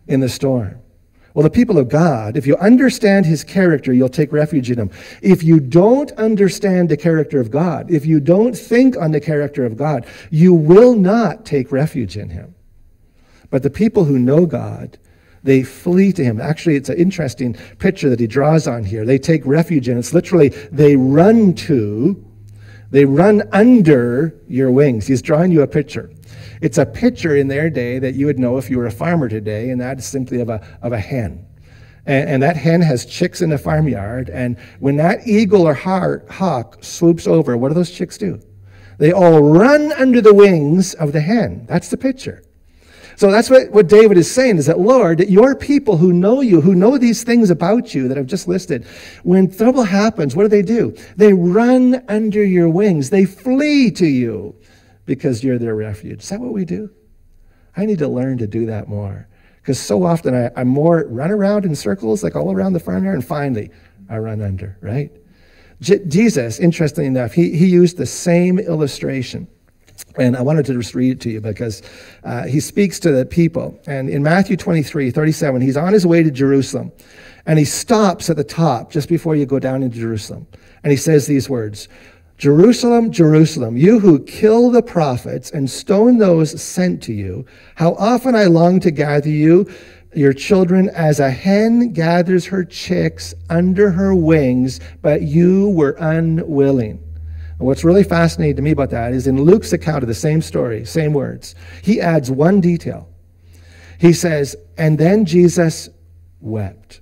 in 0.07 0.21
the 0.21 0.29
storm? 0.29 0.81
Well, 1.33 1.43
the 1.43 1.49
people 1.49 1.77
of 1.77 1.89
God, 1.89 2.35
if 2.37 2.47
you 2.47 2.55
understand 2.57 3.25
his 3.25 3.43
character, 3.43 3.93
you'll 3.93 4.09
take 4.09 4.31
refuge 4.31 4.71
in 4.71 4.79
him. 4.79 4.89
If 5.21 5.43
you 5.43 5.59
don't 5.59 6.11
understand 6.13 6.89
the 6.89 6.97
character 6.97 7.39
of 7.39 7.51
God, 7.51 7.91
if 7.91 8.05
you 8.05 8.19
don't 8.19 8.57
think 8.57 8.97
on 8.97 9.11
the 9.11 9.21
character 9.21 9.65
of 9.65 9.77
God, 9.77 10.05
you 10.31 10.53
will 10.53 10.95
not 10.95 11.45
take 11.45 11.71
refuge 11.71 12.17
in 12.17 12.29
him. 12.29 12.55
But 13.51 13.63
the 13.63 13.69
people 13.69 14.05
who 14.05 14.17
know 14.17 14.45
God, 14.45 14.97
they 15.43 15.63
flee 15.63 16.11
to 16.13 16.23
him. 16.23 16.41
Actually, 16.41 16.75
it's 16.75 16.89
an 16.89 16.97
interesting 16.97 17.53
picture 17.77 18.09
that 18.09 18.19
he 18.19 18.27
draws 18.27 18.67
on 18.67 18.83
here. 18.83 19.05
They 19.05 19.19
take 19.19 19.45
refuge 19.45 19.87
in. 19.87 19.97
It's 19.97 20.13
literally 20.13 20.49
they 20.49 20.95
run 20.95 21.53
to 21.55 22.25
they 22.91 23.05
run 23.05 23.43
under 23.51 24.35
your 24.47 24.71
wings. 24.71 25.05
He's 25.05 25.21
drawing 25.21 25.51
you 25.51 25.61
a 25.61 25.67
picture. 25.67 26.09
It's 26.61 26.77
a 26.77 26.85
picture 26.85 27.35
in 27.35 27.47
their 27.47 27.69
day 27.69 27.99
that 27.99 28.15
you 28.15 28.25
would 28.25 28.39
know 28.39 28.57
if 28.57 28.69
you 28.69 28.77
were 28.77 28.87
a 28.87 28.91
farmer 28.91 29.29
today, 29.29 29.69
and 29.69 29.79
that 29.79 29.99
is 29.99 30.05
simply 30.05 30.41
of 30.41 30.49
a, 30.49 30.65
of 30.81 30.91
a 30.91 30.99
hen. 30.99 31.45
And, 32.05 32.29
and 32.29 32.43
that 32.43 32.57
hen 32.57 32.81
has 32.81 33.05
chicks 33.05 33.41
in 33.41 33.49
the 33.49 33.57
farmyard, 33.57 34.29
and 34.29 34.57
when 34.79 34.97
that 34.97 35.27
eagle 35.27 35.67
or 35.67 35.73
hawk 35.73 36.83
swoops 36.83 37.27
over, 37.27 37.55
what 37.55 37.69
do 37.69 37.75
those 37.75 37.91
chicks 37.91 38.17
do? 38.17 38.41
They 38.97 39.13
all 39.13 39.41
run 39.41 39.93
under 39.93 40.19
the 40.19 40.33
wings 40.33 40.93
of 40.95 41.13
the 41.13 41.21
hen. 41.21 41.65
That's 41.67 41.89
the 41.89 41.97
picture. 41.97 42.43
So 43.15 43.31
that's 43.31 43.49
what, 43.49 43.71
what 43.71 43.87
David 43.87 44.17
is 44.17 44.31
saying 44.31 44.57
is 44.57 44.65
that, 44.67 44.79
Lord, 44.79 45.17
that 45.17 45.29
your 45.29 45.53
people 45.53 45.97
who 45.97 46.13
know 46.13 46.39
you, 46.39 46.61
who 46.61 46.73
know 46.73 46.97
these 46.97 47.23
things 47.23 47.49
about 47.49 47.93
you 47.93 48.07
that 48.07 48.17
I've 48.17 48.27
just 48.27 48.47
listed, 48.47 48.85
when 49.23 49.51
trouble 49.51 49.83
happens, 49.83 50.37
what 50.37 50.43
do 50.43 50.49
they 50.49 50.61
do? 50.61 50.95
They 51.17 51.33
run 51.33 52.01
under 52.07 52.43
your 52.43 52.69
wings. 52.69 53.09
They 53.09 53.25
flee 53.25 53.91
to 53.91 54.05
you 54.05 54.55
because 55.09 55.43
you're 55.43 55.57
their 55.57 55.73
refuge. 55.73 56.21
Is 56.21 56.29
that 56.29 56.39
what 56.39 56.53
we 56.53 56.65
do? 56.65 56.87
I 57.75 57.87
need 57.87 57.97
to 57.97 58.07
learn 58.07 58.37
to 58.37 58.45
do 58.45 58.67
that 58.67 58.87
more. 58.87 59.27
Because 59.57 59.79
so 59.79 60.03
often 60.03 60.35
I, 60.35 60.51
I 60.55 60.63
more 60.63 61.05
run 61.09 61.31
around 61.31 61.65
in 61.65 61.75
circles, 61.75 62.23
like 62.23 62.35
all 62.35 62.51
around 62.51 62.73
the 62.73 62.79
farmyard, 62.79 63.15
and 63.15 63.25
finally 63.25 63.71
I 64.07 64.19
run 64.19 64.39
under, 64.39 64.77
right? 64.81 65.11
J- 65.81 66.05
Jesus, 66.05 66.59
interestingly 66.59 67.07
enough, 67.07 67.33
he, 67.33 67.57
he 67.57 67.65
used 67.65 67.97
the 67.97 68.05
same 68.05 68.59
illustration. 68.59 69.47
And 70.15 70.37
I 70.37 70.43
wanted 70.43 70.67
to 70.67 70.75
just 70.75 70.93
read 70.93 71.13
it 71.13 71.21
to 71.21 71.31
you 71.31 71.41
because 71.41 71.81
uh, 72.23 72.45
he 72.45 72.59
speaks 72.59 72.99
to 72.99 73.11
the 73.11 73.25
people. 73.25 73.79
And 73.87 74.11
in 74.11 74.21
Matthew 74.21 74.57
23, 74.57 75.09
37, 75.09 75.59
he's 75.59 75.75
on 75.75 75.91
his 75.91 76.05
way 76.05 76.21
to 76.21 76.29
Jerusalem. 76.29 76.91
And 77.47 77.57
he 77.57 77.65
stops 77.65 78.29
at 78.29 78.35
the 78.35 78.43
top 78.43 78.91
just 78.91 79.09
before 79.09 79.35
you 79.35 79.47
go 79.47 79.57
down 79.57 79.81
into 79.81 79.97
Jerusalem. 79.97 80.45
And 80.83 80.91
he 80.91 80.97
says 80.97 81.25
these 81.25 81.49
words 81.49 81.87
Jerusalem, 82.39 83.11
Jerusalem, 83.11 83.75
you 83.75 83.99
who 83.99 84.23
kill 84.23 84.71
the 84.71 84.81
prophets 84.81 85.51
and 85.51 85.69
stone 85.69 86.19
those 86.19 86.59
sent 86.59 87.03
to 87.03 87.13
you, 87.13 87.45
how 87.75 87.95
often 87.95 88.33
I 88.33 88.45
long 88.45 88.79
to 88.79 88.91
gather 88.91 89.29
you, 89.29 89.69
your 90.15 90.31
children, 90.31 90.87
as 90.89 91.19
a 91.19 91.29
hen 91.29 91.91
gathers 91.91 92.45
her 92.45 92.63
chicks 92.63 93.33
under 93.49 93.91
her 93.91 94.15
wings, 94.15 94.79
but 95.01 95.23
you 95.23 95.71
were 95.71 95.97
unwilling. 95.99 97.03
And 97.59 97.67
what's 97.67 97.83
really 97.83 98.05
fascinating 98.05 98.55
to 98.55 98.61
me 98.61 98.71
about 98.71 98.91
that 98.91 99.11
is 99.11 99.27
in 99.27 99.43
Luke's 99.43 99.73
account 99.73 100.01
of 100.03 100.07
the 100.07 100.15
same 100.15 100.41
story, 100.41 100.85
same 100.85 101.11
words, 101.11 101.55
he 101.83 101.99
adds 101.99 102.31
one 102.31 102.61
detail. 102.61 103.09
He 103.99 104.13
says, 104.13 104.55
and 104.77 104.97
then 104.97 105.25
Jesus 105.25 105.89
wept. 106.39 107.01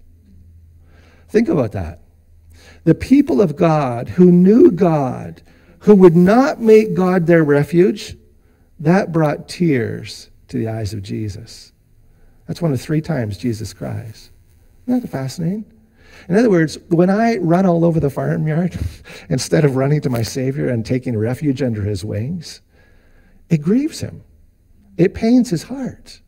Think 1.29 1.47
about 1.47 1.73
that 1.73 2.01
the 2.83 2.95
people 2.95 3.41
of 3.41 3.55
God 3.55 4.09
who 4.09 4.31
knew 4.31 4.71
God, 4.71 5.41
who 5.79 5.95
would 5.95 6.15
not 6.15 6.61
make 6.61 6.93
God 6.93 7.27
their 7.27 7.43
refuge, 7.43 8.17
that 8.79 9.11
brought 9.11 9.49
tears 9.49 10.29
to 10.47 10.57
the 10.57 10.69
eyes 10.69 10.93
of 10.93 11.01
Jesus. 11.01 11.73
That's 12.47 12.61
one 12.61 12.71
of 12.71 12.81
three 12.81 13.01
times 13.01 13.37
Jesus 13.37 13.73
cries. 13.73 14.31
Isn't 14.87 15.01
that 15.01 15.09
fascinating? 15.09 15.65
In 16.29 16.35
other 16.35 16.49
words, 16.49 16.77
when 16.89 17.09
I 17.09 17.37
run 17.37 17.65
all 17.65 17.85
over 17.85 17.99
the 17.99 18.09
farmyard 18.09 18.77
instead 19.29 19.65
of 19.65 19.75
running 19.75 20.01
to 20.01 20.09
my 20.09 20.21
Savior 20.21 20.69
and 20.69 20.85
taking 20.85 21.17
refuge 21.17 21.61
under 21.61 21.83
his 21.83 22.03
wings, 22.03 22.61
it 23.49 23.61
grieves 23.61 23.99
him. 23.99 24.23
It 24.97 25.13
pains 25.13 25.49
his 25.49 25.63
heart. 25.63 26.21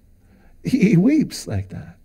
He, 0.64 0.90
he 0.90 0.98
weeps 0.98 1.48
like 1.48 1.70
that. 1.70 1.99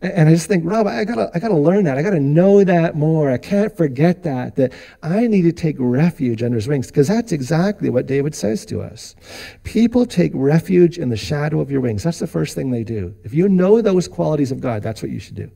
And 0.00 0.28
I 0.28 0.32
just 0.32 0.46
think, 0.46 0.64
Rob, 0.64 0.86
I 0.86 1.04
gotta, 1.04 1.28
I 1.34 1.40
gotta 1.40 1.56
learn 1.56 1.84
that. 1.84 1.98
I 1.98 2.02
gotta 2.02 2.20
know 2.20 2.62
that 2.62 2.94
more. 2.94 3.32
I 3.32 3.38
can't 3.38 3.76
forget 3.76 4.22
that, 4.22 4.54
that 4.54 4.72
I 5.02 5.26
need 5.26 5.42
to 5.42 5.52
take 5.52 5.74
refuge 5.78 6.42
under 6.42 6.54
his 6.54 6.68
wings, 6.68 6.86
because 6.86 7.08
that's 7.08 7.32
exactly 7.32 7.90
what 7.90 8.06
David 8.06 8.34
says 8.34 8.64
to 8.66 8.80
us. 8.80 9.16
People 9.64 10.06
take 10.06 10.30
refuge 10.34 10.98
in 10.98 11.08
the 11.08 11.16
shadow 11.16 11.60
of 11.60 11.70
your 11.70 11.80
wings. 11.80 12.04
That's 12.04 12.20
the 12.20 12.28
first 12.28 12.54
thing 12.54 12.70
they 12.70 12.84
do. 12.84 13.12
If 13.24 13.34
you 13.34 13.48
know 13.48 13.82
those 13.82 14.06
qualities 14.06 14.52
of 14.52 14.60
God, 14.60 14.82
that's 14.82 15.02
what 15.02 15.10
you 15.10 15.18
should 15.18 15.34
do. 15.34 15.50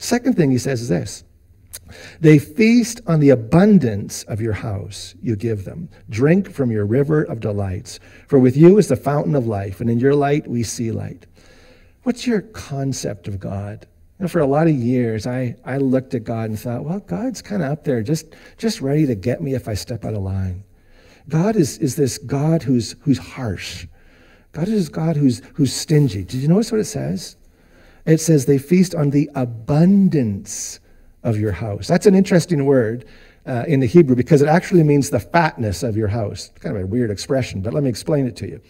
Second 0.00 0.34
thing 0.36 0.50
he 0.50 0.58
says 0.58 0.82
is 0.82 0.88
this. 0.88 1.22
They 2.20 2.38
feast 2.38 3.00
on 3.06 3.20
the 3.20 3.30
abundance 3.30 4.24
of 4.24 4.40
your 4.40 4.54
house 4.54 5.14
you 5.22 5.36
give 5.36 5.64
them. 5.64 5.88
Drink 6.08 6.50
from 6.50 6.70
your 6.70 6.86
river 6.86 7.22
of 7.22 7.40
delights. 7.40 8.00
For 8.26 8.38
with 8.38 8.56
you 8.56 8.78
is 8.78 8.88
the 8.88 8.96
fountain 8.96 9.34
of 9.34 9.46
life, 9.46 9.80
and 9.80 9.88
in 9.88 10.00
your 10.00 10.14
light 10.14 10.48
we 10.48 10.62
see 10.64 10.90
light. 10.90 11.26
What's 12.04 12.26
your 12.26 12.42
concept 12.42 13.28
of 13.28 13.40
God? 13.40 13.86
You 14.18 14.24
know, 14.24 14.28
for 14.28 14.40
a 14.40 14.46
lot 14.46 14.66
of 14.66 14.74
years, 14.74 15.26
I, 15.26 15.56
I 15.64 15.78
looked 15.78 16.14
at 16.14 16.22
God 16.22 16.50
and 16.50 16.58
thought, 16.58 16.84
well, 16.84 17.00
God's 17.00 17.42
kind 17.42 17.62
of 17.62 17.72
up 17.72 17.82
there, 17.82 18.02
just, 18.02 18.26
just 18.58 18.80
ready 18.80 19.06
to 19.06 19.14
get 19.14 19.42
me 19.42 19.54
if 19.54 19.66
I 19.68 19.74
step 19.74 20.04
out 20.04 20.14
of 20.14 20.22
line. 20.22 20.64
God 21.28 21.56
is, 21.56 21.78
is 21.78 21.96
this 21.96 22.18
God 22.18 22.62
who's, 22.62 22.94
who's 23.00 23.18
harsh. 23.18 23.86
God 24.52 24.68
is 24.68 24.88
God 24.88 25.16
who's, 25.16 25.42
who's 25.54 25.72
stingy. 25.72 26.24
Did 26.24 26.40
you 26.40 26.48
notice 26.48 26.70
what 26.70 26.80
it 26.80 26.84
says? 26.84 27.36
It 28.04 28.18
says 28.18 28.44
they 28.44 28.58
feast 28.58 28.94
on 28.94 29.10
the 29.10 29.30
abundance 29.34 30.80
of 31.22 31.38
your 31.38 31.52
house. 31.52 31.86
That's 31.88 32.06
an 32.06 32.14
interesting 32.14 32.66
word 32.66 33.06
uh, 33.46 33.64
in 33.66 33.80
the 33.80 33.86
Hebrew 33.86 34.14
because 34.14 34.42
it 34.42 34.48
actually 34.48 34.82
means 34.82 35.10
the 35.10 35.20
fatness 35.20 35.82
of 35.82 35.96
your 35.96 36.08
house. 36.08 36.50
It's 36.50 36.58
kind 36.58 36.76
of 36.76 36.82
a 36.82 36.86
weird 36.86 37.10
expression, 37.10 37.62
but 37.62 37.74
let 37.74 37.82
me 37.82 37.88
explain 37.88 38.26
it 38.26 38.36
to 38.36 38.46
you. 38.46 38.60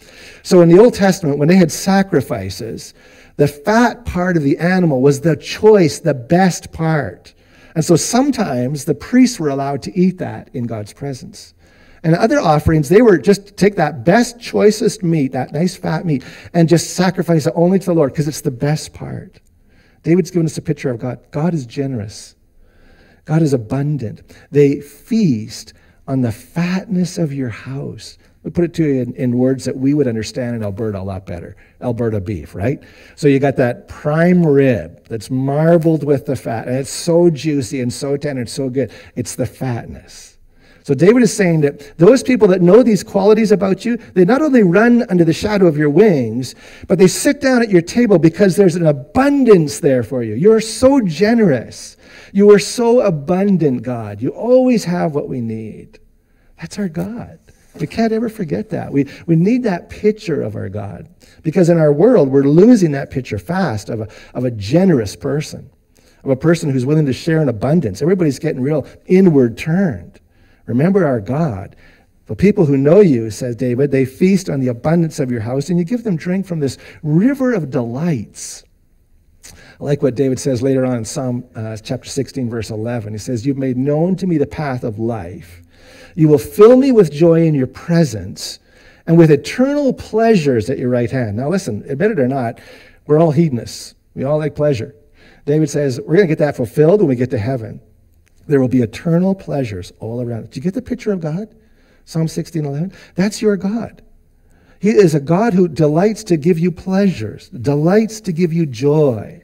So 0.43 0.61
in 0.61 0.69
the 0.69 0.79
Old 0.79 0.93
Testament, 0.93 1.37
when 1.37 1.47
they 1.47 1.55
had 1.55 1.71
sacrifices, 1.71 2.93
the 3.37 3.47
fat 3.47 4.05
part 4.05 4.37
of 4.37 4.43
the 4.43 4.57
animal 4.57 5.01
was 5.01 5.21
the 5.21 5.35
choice, 5.35 5.99
the 5.99 6.13
best 6.13 6.71
part. 6.71 7.33
And 7.75 7.83
so 7.83 7.95
sometimes 7.95 8.85
the 8.85 8.95
priests 8.95 9.39
were 9.39 9.49
allowed 9.49 9.81
to 9.83 9.97
eat 9.97 10.17
that 10.19 10.49
in 10.53 10.65
God's 10.65 10.93
presence. 10.93 11.53
And 12.03 12.15
other 12.15 12.39
offerings, 12.39 12.87
they 12.87 13.01
were 13.01 13.17
just 13.17 13.47
to 13.47 13.53
take 13.53 13.75
that 13.75 14.05
best, 14.05 14.39
choicest 14.39 15.03
meat, 15.03 15.31
that 15.31 15.51
nice 15.51 15.75
fat 15.75 16.05
meat, 16.05 16.23
and 16.53 16.69
just 16.69 16.91
sacrifice 16.91 17.47
it 17.47 17.53
only 17.55 17.79
to 17.79 17.85
the 17.87 17.93
Lord 17.93 18.13
because 18.13 18.27
it's 18.27 18.41
the 18.41 18.51
best 18.51 18.93
part. 18.93 19.41
David's 20.03 20.29
given 20.29 20.45
us 20.45 20.57
a 20.57 20.61
picture 20.61 20.91
of 20.91 20.99
God. 20.99 21.19
God 21.31 21.53
is 21.53 21.65
generous, 21.65 22.35
God 23.25 23.41
is 23.41 23.53
abundant. 23.53 24.21
They 24.51 24.79
feast 24.81 25.73
on 26.07 26.21
the 26.21 26.31
fatness 26.31 27.17
of 27.17 27.33
your 27.33 27.49
house. 27.49 28.19
We 28.45 28.51
put 28.51 28.63
it 28.63 28.75
to 28.75 28.83
you 28.83 29.01
in, 29.01 29.15
in, 29.15 29.37
words 29.39 29.65
that 29.65 29.75
we 29.75 29.95
would 29.95 30.07
understand 30.07 30.55
in 30.55 30.63
Alberta 30.63 30.99
a 30.99 31.01
lot 31.01 31.25
better. 31.25 31.55
Alberta 31.81 32.21
beef, 32.21 32.53
right? 32.53 32.79
So 33.15 33.27
you 33.27 33.39
got 33.39 33.55
that 33.55 33.87
prime 33.87 34.45
rib 34.45 35.03
that's 35.07 35.31
marbled 35.31 36.03
with 36.03 36.27
the 36.27 36.35
fat, 36.35 36.67
and 36.67 36.77
it's 36.77 36.91
so 36.91 37.31
juicy 37.31 37.81
and 37.81 37.91
so 37.91 38.15
tender 38.17 38.41
and 38.41 38.49
so 38.49 38.69
good. 38.69 38.91
It's 39.15 39.33
the 39.33 39.47
fatness. 39.47 40.37
So 40.83 40.93
David 40.93 41.23
is 41.23 41.35
saying 41.35 41.61
that 41.61 41.97
those 41.97 42.21
people 42.21 42.47
that 42.49 42.61
know 42.61 42.83
these 42.83 43.01
qualities 43.01 43.51
about 43.51 43.83
you, 43.83 43.97
they 44.13 44.25
not 44.25 44.43
only 44.43 44.61
run 44.61 45.01
under 45.09 45.25
the 45.25 45.33
shadow 45.33 45.65
of 45.65 45.75
your 45.75 45.89
wings, 45.89 46.53
but 46.87 46.99
they 46.99 47.07
sit 47.07 47.41
down 47.41 47.63
at 47.63 47.71
your 47.71 47.81
table 47.81 48.19
because 48.19 48.55
there's 48.55 48.75
an 48.75 48.85
abundance 48.85 49.79
there 49.79 50.03
for 50.03 50.21
you. 50.21 50.35
You're 50.35 50.61
so 50.61 51.01
generous. 51.01 51.97
You 52.31 52.51
are 52.51 52.59
so 52.59 53.01
abundant, 53.01 53.81
God. 53.81 54.21
You 54.21 54.29
always 54.29 54.83
have 54.83 55.15
what 55.15 55.27
we 55.27 55.41
need. 55.41 55.97
That's 56.59 56.77
our 56.77 56.89
God. 56.89 57.39
We 57.79 57.87
can't 57.87 58.13
ever 58.13 58.29
forget 58.29 58.69
that. 58.69 58.91
We, 58.91 59.07
we 59.25 59.35
need 59.35 59.63
that 59.63 59.89
picture 59.89 60.41
of 60.41 60.55
our 60.55 60.69
God 60.69 61.09
because 61.43 61.69
in 61.69 61.77
our 61.77 61.91
world, 61.91 62.29
we're 62.29 62.43
losing 62.43 62.91
that 62.93 63.11
picture 63.11 63.37
fast 63.37 63.89
of 63.89 64.01
a, 64.01 64.07
of 64.33 64.45
a 64.45 64.51
generous 64.51 65.15
person, 65.15 65.69
of 66.23 66.29
a 66.29 66.35
person 66.35 66.69
who's 66.69 66.85
willing 66.85 67.05
to 67.05 67.13
share 67.13 67.41
in 67.41 67.49
abundance. 67.49 68.01
Everybody's 68.01 68.39
getting 68.39 68.61
real 68.61 68.87
inward 69.05 69.57
turned. 69.57 70.19
Remember 70.65 71.05
our 71.05 71.19
God. 71.19 71.75
The 72.27 72.35
people 72.35 72.65
who 72.65 72.77
know 72.77 73.01
you, 73.01 73.29
says 73.29 73.55
David, 73.55 73.91
they 73.91 74.05
feast 74.05 74.49
on 74.49 74.59
the 74.59 74.69
abundance 74.69 75.19
of 75.19 75.29
your 75.29 75.41
house 75.41 75.69
and 75.69 75.77
you 75.77 75.85
give 75.85 76.03
them 76.03 76.15
drink 76.15 76.47
from 76.47 76.59
this 76.59 76.77
river 77.03 77.53
of 77.53 77.69
delights. 77.69 78.63
I 79.79 79.83
like 79.83 80.01
what 80.01 80.15
David 80.15 80.39
says 80.39 80.61
later 80.61 80.85
on 80.85 80.97
in 80.97 81.05
Psalm 81.05 81.43
uh, 81.53 81.77
chapter 81.77 82.09
16, 82.09 82.49
verse 82.49 82.71
11. 82.71 83.13
He 83.13 83.19
says, 83.19 83.45
You've 83.45 83.57
made 83.57 83.77
known 83.77 84.15
to 84.15 84.25
me 84.25 84.37
the 84.37 84.47
path 84.47 84.83
of 84.83 84.97
life. 84.97 85.61
You 86.15 86.27
will 86.27 86.37
fill 86.37 86.77
me 86.77 86.91
with 86.91 87.11
joy 87.11 87.45
in 87.45 87.53
your 87.53 87.67
presence 87.67 88.59
and 89.07 89.17
with 89.17 89.31
eternal 89.31 89.93
pleasures 89.93 90.69
at 90.69 90.77
your 90.77 90.89
right 90.89 91.11
hand. 91.11 91.37
Now, 91.37 91.49
listen, 91.49 91.83
admit 91.87 92.11
it 92.11 92.19
or 92.19 92.27
not, 92.27 92.59
we're 93.05 93.19
all 93.19 93.31
hedonists. 93.31 93.95
We 94.15 94.23
all 94.23 94.37
like 94.37 94.55
pleasure. 94.55 94.95
David 95.45 95.69
says, 95.69 95.99
We're 95.99 96.15
going 96.15 96.27
to 96.27 96.31
get 96.31 96.39
that 96.39 96.55
fulfilled 96.55 97.01
when 97.01 97.09
we 97.09 97.15
get 97.15 97.29
to 97.31 97.37
heaven. 97.37 97.79
There 98.47 98.59
will 98.59 98.67
be 98.67 98.81
eternal 98.81 99.35
pleasures 99.35 99.91
all 99.99 100.21
around. 100.21 100.49
Do 100.51 100.57
you 100.57 100.61
get 100.61 100.73
the 100.73 100.81
picture 100.81 101.11
of 101.11 101.19
God? 101.19 101.53
Psalm 102.05 102.27
16, 102.27 102.65
11. 102.65 102.93
That's 103.15 103.41
your 103.41 103.57
God. 103.57 104.01
He 104.79 104.89
is 104.89 105.15
a 105.15 105.19
God 105.19 105.53
who 105.53 105.67
delights 105.67 106.23
to 106.25 106.37
give 106.37 106.59
you 106.59 106.71
pleasures, 106.71 107.49
delights 107.49 108.21
to 108.21 108.31
give 108.31 108.53
you 108.53 108.65
joy. 108.65 109.41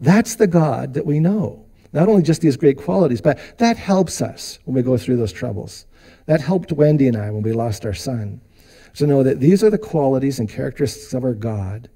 That's 0.00 0.36
the 0.36 0.46
God 0.46 0.94
that 0.94 1.06
we 1.06 1.18
know. 1.18 1.64
Not 1.92 2.08
only 2.08 2.22
just 2.22 2.40
these 2.40 2.56
great 2.56 2.76
qualities, 2.76 3.20
but 3.20 3.38
that 3.58 3.76
helps 3.76 4.20
us 4.20 4.58
when 4.64 4.74
we 4.74 4.82
go 4.82 4.96
through 4.96 5.16
those 5.16 5.32
troubles. 5.32 5.86
That 6.26 6.40
helped 6.40 6.72
Wendy 6.72 7.08
and 7.08 7.16
I 7.16 7.30
when 7.30 7.42
we 7.42 7.52
lost 7.52 7.86
our 7.86 7.94
son. 7.94 8.40
To 8.94 9.06
know 9.06 9.22
that 9.22 9.40
these 9.40 9.62
are 9.62 9.70
the 9.70 9.78
qualities 9.78 10.38
and 10.38 10.48
characteristics 10.48 11.14
of 11.14 11.24
our 11.24 11.34
God, 11.34 11.88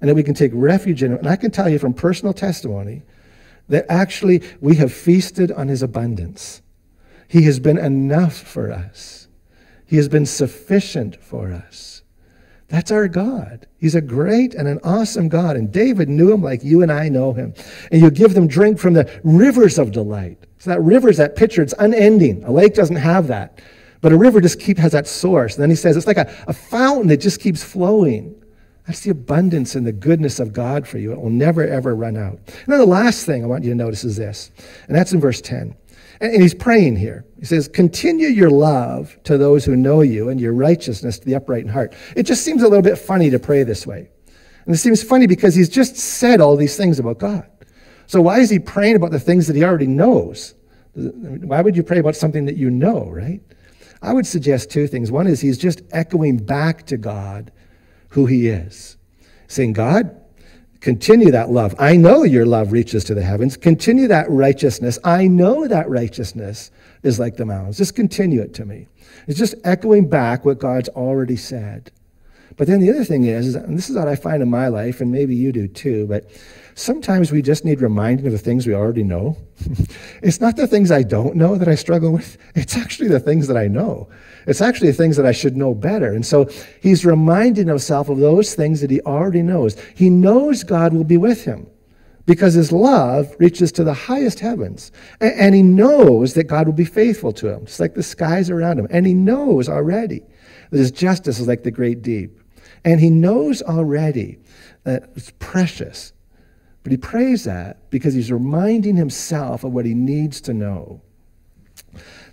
and 0.00 0.08
that 0.08 0.14
we 0.14 0.22
can 0.22 0.34
take 0.34 0.52
refuge 0.54 1.02
in 1.02 1.12
it. 1.12 1.18
And 1.18 1.28
I 1.28 1.36
can 1.36 1.50
tell 1.50 1.68
you 1.68 1.78
from 1.78 1.94
personal 1.94 2.32
testimony 2.32 3.02
that 3.68 3.86
actually 3.88 4.42
we 4.60 4.76
have 4.76 4.92
feasted 4.92 5.50
on 5.52 5.68
his 5.68 5.82
abundance. 5.82 6.62
He 7.28 7.42
has 7.42 7.58
been 7.58 7.78
enough 7.78 8.36
for 8.36 8.70
us, 8.70 9.28
he 9.86 9.96
has 9.96 10.08
been 10.08 10.26
sufficient 10.26 11.16
for 11.22 11.52
us. 11.52 11.93
That's 12.74 12.90
our 12.90 13.06
God. 13.06 13.68
He's 13.78 13.94
a 13.94 14.00
great 14.00 14.52
and 14.56 14.66
an 14.66 14.80
awesome 14.82 15.28
God. 15.28 15.54
And 15.54 15.70
David 15.70 16.08
knew 16.08 16.32
him 16.32 16.42
like 16.42 16.64
you 16.64 16.82
and 16.82 16.90
I 16.90 17.08
know 17.08 17.32
him. 17.32 17.54
And 17.92 18.02
you 18.02 18.10
give 18.10 18.34
them 18.34 18.48
drink 18.48 18.80
from 18.80 18.94
the 18.94 19.08
rivers 19.22 19.78
of 19.78 19.92
delight. 19.92 20.38
So 20.58 20.70
that 20.70 20.82
river 20.82 21.08
is 21.08 21.16
that 21.18 21.36
picture, 21.36 21.62
it's 21.62 21.72
unending. 21.78 22.42
A 22.42 22.50
lake 22.50 22.74
doesn't 22.74 22.96
have 22.96 23.28
that. 23.28 23.62
But 24.00 24.10
a 24.10 24.16
river 24.16 24.40
just 24.40 24.58
keep, 24.58 24.76
has 24.78 24.90
that 24.90 25.06
source. 25.06 25.54
And 25.54 25.62
then 25.62 25.70
he 25.70 25.76
says 25.76 25.96
it's 25.96 26.08
like 26.08 26.16
a, 26.16 26.28
a 26.48 26.52
fountain 26.52 27.06
that 27.10 27.18
just 27.18 27.40
keeps 27.40 27.62
flowing. 27.62 28.34
That's 28.88 29.02
the 29.02 29.10
abundance 29.10 29.76
and 29.76 29.86
the 29.86 29.92
goodness 29.92 30.40
of 30.40 30.52
God 30.52 30.84
for 30.88 30.98
you. 30.98 31.12
It 31.12 31.20
will 31.20 31.30
never, 31.30 31.64
ever 31.64 31.94
run 31.94 32.16
out. 32.16 32.40
And 32.48 32.66
then 32.66 32.80
the 32.80 32.86
last 32.86 33.24
thing 33.24 33.44
I 33.44 33.46
want 33.46 33.62
you 33.62 33.70
to 33.70 33.76
notice 33.76 34.02
is 34.02 34.16
this, 34.16 34.50
and 34.88 34.96
that's 34.96 35.12
in 35.12 35.20
verse 35.20 35.40
10. 35.40 35.76
And 36.20 36.40
he's 36.40 36.54
praying 36.54 36.96
here. 36.96 37.24
He 37.38 37.44
says, 37.44 37.68
Continue 37.68 38.28
your 38.28 38.50
love 38.50 39.18
to 39.24 39.36
those 39.36 39.64
who 39.64 39.76
know 39.76 40.00
you 40.00 40.28
and 40.28 40.40
your 40.40 40.52
righteousness 40.52 41.18
to 41.18 41.26
the 41.26 41.34
upright 41.34 41.62
in 41.62 41.68
heart. 41.68 41.94
It 42.16 42.24
just 42.24 42.44
seems 42.44 42.62
a 42.62 42.68
little 42.68 42.82
bit 42.82 42.98
funny 42.98 43.30
to 43.30 43.38
pray 43.38 43.62
this 43.62 43.86
way. 43.86 44.10
And 44.66 44.74
it 44.74 44.78
seems 44.78 45.02
funny 45.02 45.26
because 45.26 45.54
he's 45.54 45.68
just 45.68 45.96
said 45.96 46.40
all 46.40 46.56
these 46.56 46.76
things 46.76 46.98
about 46.98 47.18
God. 47.18 47.50
So 48.06 48.20
why 48.20 48.40
is 48.40 48.50
he 48.50 48.58
praying 48.58 48.96
about 48.96 49.10
the 49.10 49.20
things 49.20 49.46
that 49.46 49.56
he 49.56 49.64
already 49.64 49.86
knows? 49.86 50.54
Why 50.94 51.60
would 51.60 51.76
you 51.76 51.82
pray 51.82 51.98
about 51.98 52.16
something 52.16 52.44
that 52.46 52.56
you 52.56 52.70
know, 52.70 53.10
right? 53.10 53.40
I 54.02 54.12
would 54.12 54.26
suggest 54.26 54.70
two 54.70 54.86
things. 54.86 55.10
One 55.10 55.26
is 55.26 55.40
he's 55.40 55.58
just 55.58 55.82
echoing 55.90 56.36
back 56.36 56.86
to 56.86 56.96
God 56.96 57.50
who 58.10 58.26
he 58.26 58.48
is, 58.48 58.96
saying, 59.48 59.72
God, 59.72 60.14
continue 60.84 61.30
that 61.30 61.50
love. 61.50 61.74
I 61.78 61.96
know 61.96 62.24
your 62.24 62.44
love 62.44 62.70
reaches 62.70 63.04
to 63.04 63.14
the 63.14 63.22
heavens. 63.22 63.56
Continue 63.56 64.06
that 64.08 64.28
righteousness. 64.28 64.98
I 65.02 65.26
know 65.26 65.66
that 65.66 65.88
righteousness 65.88 66.70
is 67.02 67.18
like 67.18 67.38
the 67.38 67.46
mountains. 67.46 67.78
Just 67.78 67.96
continue 67.96 68.42
it 68.42 68.52
to 68.52 68.66
me. 68.66 68.86
It's 69.26 69.38
just 69.38 69.54
echoing 69.64 70.10
back 70.10 70.44
what 70.44 70.58
God's 70.58 70.90
already 70.90 71.36
said. 71.36 71.90
But 72.56 72.68
then 72.68 72.80
the 72.80 72.90
other 72.90 73.04
thing 73.04 73.24
is, 73.24 73.54
and 73.54 73.76
this 73.76 73.90
is 73.90 73.96
what 73.96 74.08
I 74.08 74.16
find 74.16 74.42
in 74.42 74.48
my 74.48 74.68
life, 74.68 75.00
and 75.00 75.10
maybe 75.10 75.34
you 75.34 75.50
do 75.50 75.66
too, 75.66 76.06
but 76.06 76.30
sometimes 76.74 77.32
we 77.32 77.42
just 77.42 77.64
need 77.64 77.80
reminding 77.80 78.26
of 78.26 78.32
the 78.32 78.38
things 78.38 78.66
we 78.66 78.74
already 78.74 79.02
know. 79.02 79.36
it's 80.22 80.40
not 80.40 80.56
the 80.56 80.66
things 80.66 80.90
I 80.90 81.02
don't 81.02 81.36
know 81.36 81.56
that 81.56 81.68
I 81.68 81.74
struggle 81.74 82.12
with, 82.12 82.36
it's 82.54 82.76
actually 82.76 83.08
the 83.08 83.20
things 83.20 83.48
that 83.48 83.56
I 83.56 83.66
know. 83.66 84.08
It's 84.46 84.60
actually 84.60 84.90
the 84.90 84.96
things 84.96 85.16
that 85.16 85.26
I 85.26 85.32
should 85.32 85.56
know 85.56 85.74
better. 85.74 86.12
And 86.12 86.24
so 86.24 86.48
he's 86.80 87.04
reminding 87.04 87.66
himself 87.66 88.08
of 88.08 88.18
those 88.18 88.54
things 88.54 88.80
that 88.82 88.90
he 88.90 89.00
already 89.00 89.42
knows. 89.42 89.76
He 89.94 90.10
knows 90.10 90.62
God 90.62 90.92
will 90.92 91.04
be 91.04 91.16
with 91.16 91.44
him 91.44 91.66
because 92.26 92.54
his 92.54 92.70
love 92.72 93.34
reaches 93.38 93.72
to 93.72 93.84
the 93.84 93.94
highest 93.94 94.40
heavens. 94.40 94.92
And, 95.20 95.54
he 95.54 95.62
knows 95.62 96.34
that 96.34 96.44
God 96.44 96.66
will 96.66 96.74
be 96.74 96.84
faithful 96.84 97.32
to 97.34 97.48
him, 97.48 97.66
just 97.66 97.80
like 97.80 97.94
the 97.94 98.02
skies 98.02 98.50
around 98.50 98.78
him. 98.78 98.86
And 98.90 99.06
he 99.06 99.14
knows 99.14 99.68
already 99.68 100.22
that 100.70 100.78
his 100.78 100.90
justice 100.90 101.38
is 101.38 101.48
like 101.48 101.62
the 101.62 101.70
great 101.70 102.02
deep. 102.02 102.40
And 102.84 103.00
he 103.00 103.10
knows 103.10 103.62
already 103.62 104.38
that 104.84 105.10
it's 105.16 105.32
precious. 105.38 106.12
But 106.82 106.92
he 106.92 106.98
prays 106.98 107.44
that 107.44 107.90
because 107.90 108.14
he's 108.14 108.30
reminding 108.30 108.96
himself 108.96 109.64
of 109.64 109.72
what 109.72 109.86
he 109.86 109.94
needs 109.94 110.40
to 110.42 110.54
know. 110.54 111.00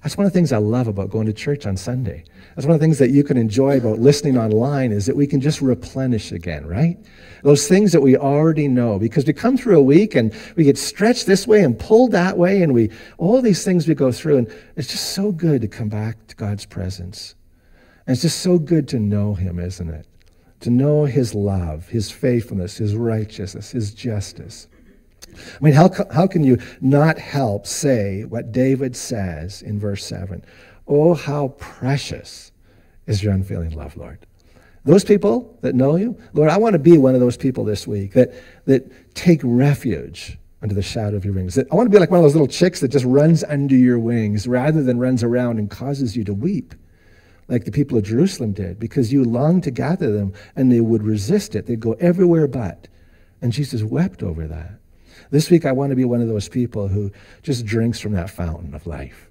That's 0.03 0.17
one 0.17 0.25
of 0.25 0.33
the 0.33 0.37
things 0.37 0.51
I 0.51 0.57
love 0.57 0.87
about 0.87 1.11
going 1.11 1.27
to 1.27 1.33
church 1.33 1.67
on 1.67 1.77
Sunday. 1.77 2.23
That's 2.55 2.65
one 2.65 2.73
of 2.73 2.79
the 2.79 2.83
things 2.83 2.97
that 2.97 3.11
you 3.11 3.23
can 3.23 3.37
enjoy 3.37 3.77
about 3.77 3.99
listening 3.99 4.35
online 4.35 4.91
is 4.91 5.05
that 5.05 5.15
we 5.15 5.27
can 5.27 5.39
just 5.39 5.61
replenish 5.61 6.31
again, 6.31 6.65
right? 6.65 6.97
Those 7.43 7.67
things 7.67 7.91
that 7.91 8.01
we 8.01 8.17
already 8.17 8.67
know 8.67 8.97
because 8.97 9.25
we 9.25 9.33
come 9.33 9.57
through 9.57 9.77
a 9.77 9.83
week 9.83 10.15
and 10.15 10.33
we 10.55 10.63
get 10.63 10.77
stretched 10.77 11.27
this 11.27 11.45
way 11.45 11.63
and 11.63 11.77
pulled 11.77 12.11
that 12.13 12.37
way 12.37 12.63
and 12.63 12.73
we 12.73 12.89
all 13.19 13.41
these 13.41 13.63
things 13.63 13.87
we 13.87 13.93
go 13.93 14.11
through 14.11 14.37
and 14.37 14.53
it's 14.75 14.89
just 14.89 15.13
so 15.13 15.31
good 15.31 15.61
to 15.61 15.67
come 15.67 15.87
back 15.87 16.27
to 16.27 16.35
God's 16.35 16.65
presence. 16.65 17.35
And 18.07 18.15
it's 18.15 18.23
just 18.23 18.41
so 18.41 18.57
good 18.57 18.87
to 18.89 18.99
know 18.99 19.35
him, 19.35 19.59
isn't 19.59 19.89
it? 19.89 20.07
To 20.61 20.69
know 20.69 21.05
his 21.05 21.33
love, 21.35 21.89
his 21.89 22.09
faithfulness, 22.09 22.77
his 22.77 22.95
righteousness, 22.95 23.71
his 23.71 23.93
justice. 23.93 24.67
I 25.33 25.63
mean, 25.63 25.73
how, 25.73 25.89
how 26.11 26.27
can 26.27 26.43
you 26.43 26.57
not 26.81 27.17
help 27.17 27.65
say 27.65 28.23
what 28.25 28.51
David 28.51 28.95
says 28.95 29.61
in 29.61 29.79
verse 29.79 30.05
7? 30.05 30.43
Oh, 30.87 31.13
how 31.13 31.49
precious 31.59 32.51
is 33.07 33.23
your 33.23 33.33
unfailing 33.33 33.71
love, 33.71 33.97
Lord. 33.97 34.19
Those 34.83 35.03
people 35.03 35.57
that 35.61 35.75
know 35.75 35.95
you, 35.95 36.17
Lord, 36.33 36.49
I 36.49 36.57
want 36.57 36.73
to 36.73 36.79
be 36.79 36.97
one 36.97 37.13
of 37.13 37.21
those 37.21 37.37
people 37.37 37.63
this 37.63 37.85
week 37.85 38.13
that, 38.13 38.33
that 38.65 39.13
take 39.15 39.41
refuge 39.43 40.37
under 40.61 40.73
the 40.73 40.81
shadow 40.81 41.17
of 41.17 41.25
your 41.25 41.33
wings. 41.33 41.55
That 41.55 41.71
I 41.71 41.75
want 41.75 41.87
to 41.87 41.91
be 41.91 41.99
like 41.99 42.09
one 42.09 42.19
of 42.19 42.23
those 42.23 42.33
little 42.33 42.47
chicks 42.47 42.79
that 42.79 42.87
just 42.89 43.05
runs 43.05 43.43
under 43.43 43.75
your 43.75 43.99
wings 43.99 44.47
rather 44.47 44.81
than 44.81 44.97
runs 44.99 45.23
around 45.23 45.59
and 45.59 45.69
causes 45.69 46.15
you 46.15 46.23
to 46.23 46.33
weep 46.33 46.73
like 47.51 47.65
the 47.65 47.71
people 47.71 47.97
of 47.97 48.05
Jerusalem 48.05 48.53
did, 48.53 48.79
because 48.79 49.11
you 49.11 49.25
longed 49.25 49.63
to 49.63 49.71
gather 49.71 50.11
them 50.11 50.33
and 50.55 50.71
they 50.71 50.79
would 50.79 51.03
resist 51.03 51.53
it. 51.53 51.65
They'd 51.65 51.81
go 51.81 51.93
everywhere 51.99 52.47
but. 52.47 52.87
And 53.41 53.51
Jesus 53.51 53.83
wept 53.83 54.23
over 54.23 54.47
that. 54.47 54.79
This 55.31 55.49
week, 55.49 55.65
I 55.65 55.73
want 55.73 55.89
to 55.89 55.95
be 55.95 56.05
one 56.05 56.21
of 56.21 56.29
those 56.29 56.47
people 56.47 56.87
who 56.87 57.11
just 57.43 57.65
drinks 57.65 57.99
from 57.99 58.13
that 58.13 58.29
fountain 58.29 58.73
of 58.73 58.87
life, 58.87 59.29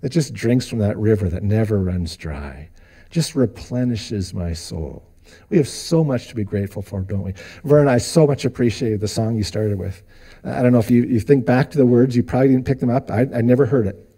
that 0.00 0.10
just 0.10 0.34
drinks 0.34 0.68
from 0.68 0.80
that 0.80 0.98
river 0.98 1.28
that 1.28 1.44
never 1.44 1.78
runs 1.78 2.16
dry, 2.16 2.68
just 3.08 3.36
replenishes 3.36 4.34
my 4.34 4.52
soul. 4.52 5.06
We 5.48 5.56
have 5.56 5.68
so 5.68 6.02
much 6.02 6.26
to 6.28 6.34
be 6.34 6.42
grateful 6.42 6.82
for, 6.82 7.02
don't 7.02 7.22
we? 7.22 7.34
Vern, 7.62 7.86
I 7.86 7.98
so 7.98 8.26
much 8.26 8.44
appreciated 8.44 9.00
the 9.00 9.08
song 9.08 9.36
you 9.36 9.44
started 9.44 9.78
with. 9.78 10.02
I 10.42 10.60
don't 10.62 10.72
know 10.72 10.80
if 10.80 10.90
you, 10.90 11.04
you 11.04 11.20
think 11.20 11.46
back 11.46 11.70
to 11.70 11.78
the 11.78 11.86
words, 11.86 12.16
you 12.16 12.24
probably 12.24 12.48
didn't 12.48 12.66
pick 12.66 12.80
them 12.80 12.90
up. 12.90 13.12
I, 13.12 13.28
I 13.32 13.42
never 13.42 13.66
heard 13.66 13.86
it. 13.86 14.08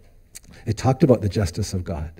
It 0.64 0.78
talked 0.78 1.02
about 1.02 1.20
the 1.20 1.28
justice 1.28 1.74
of 1.74 1.84
God. 1.84 2.10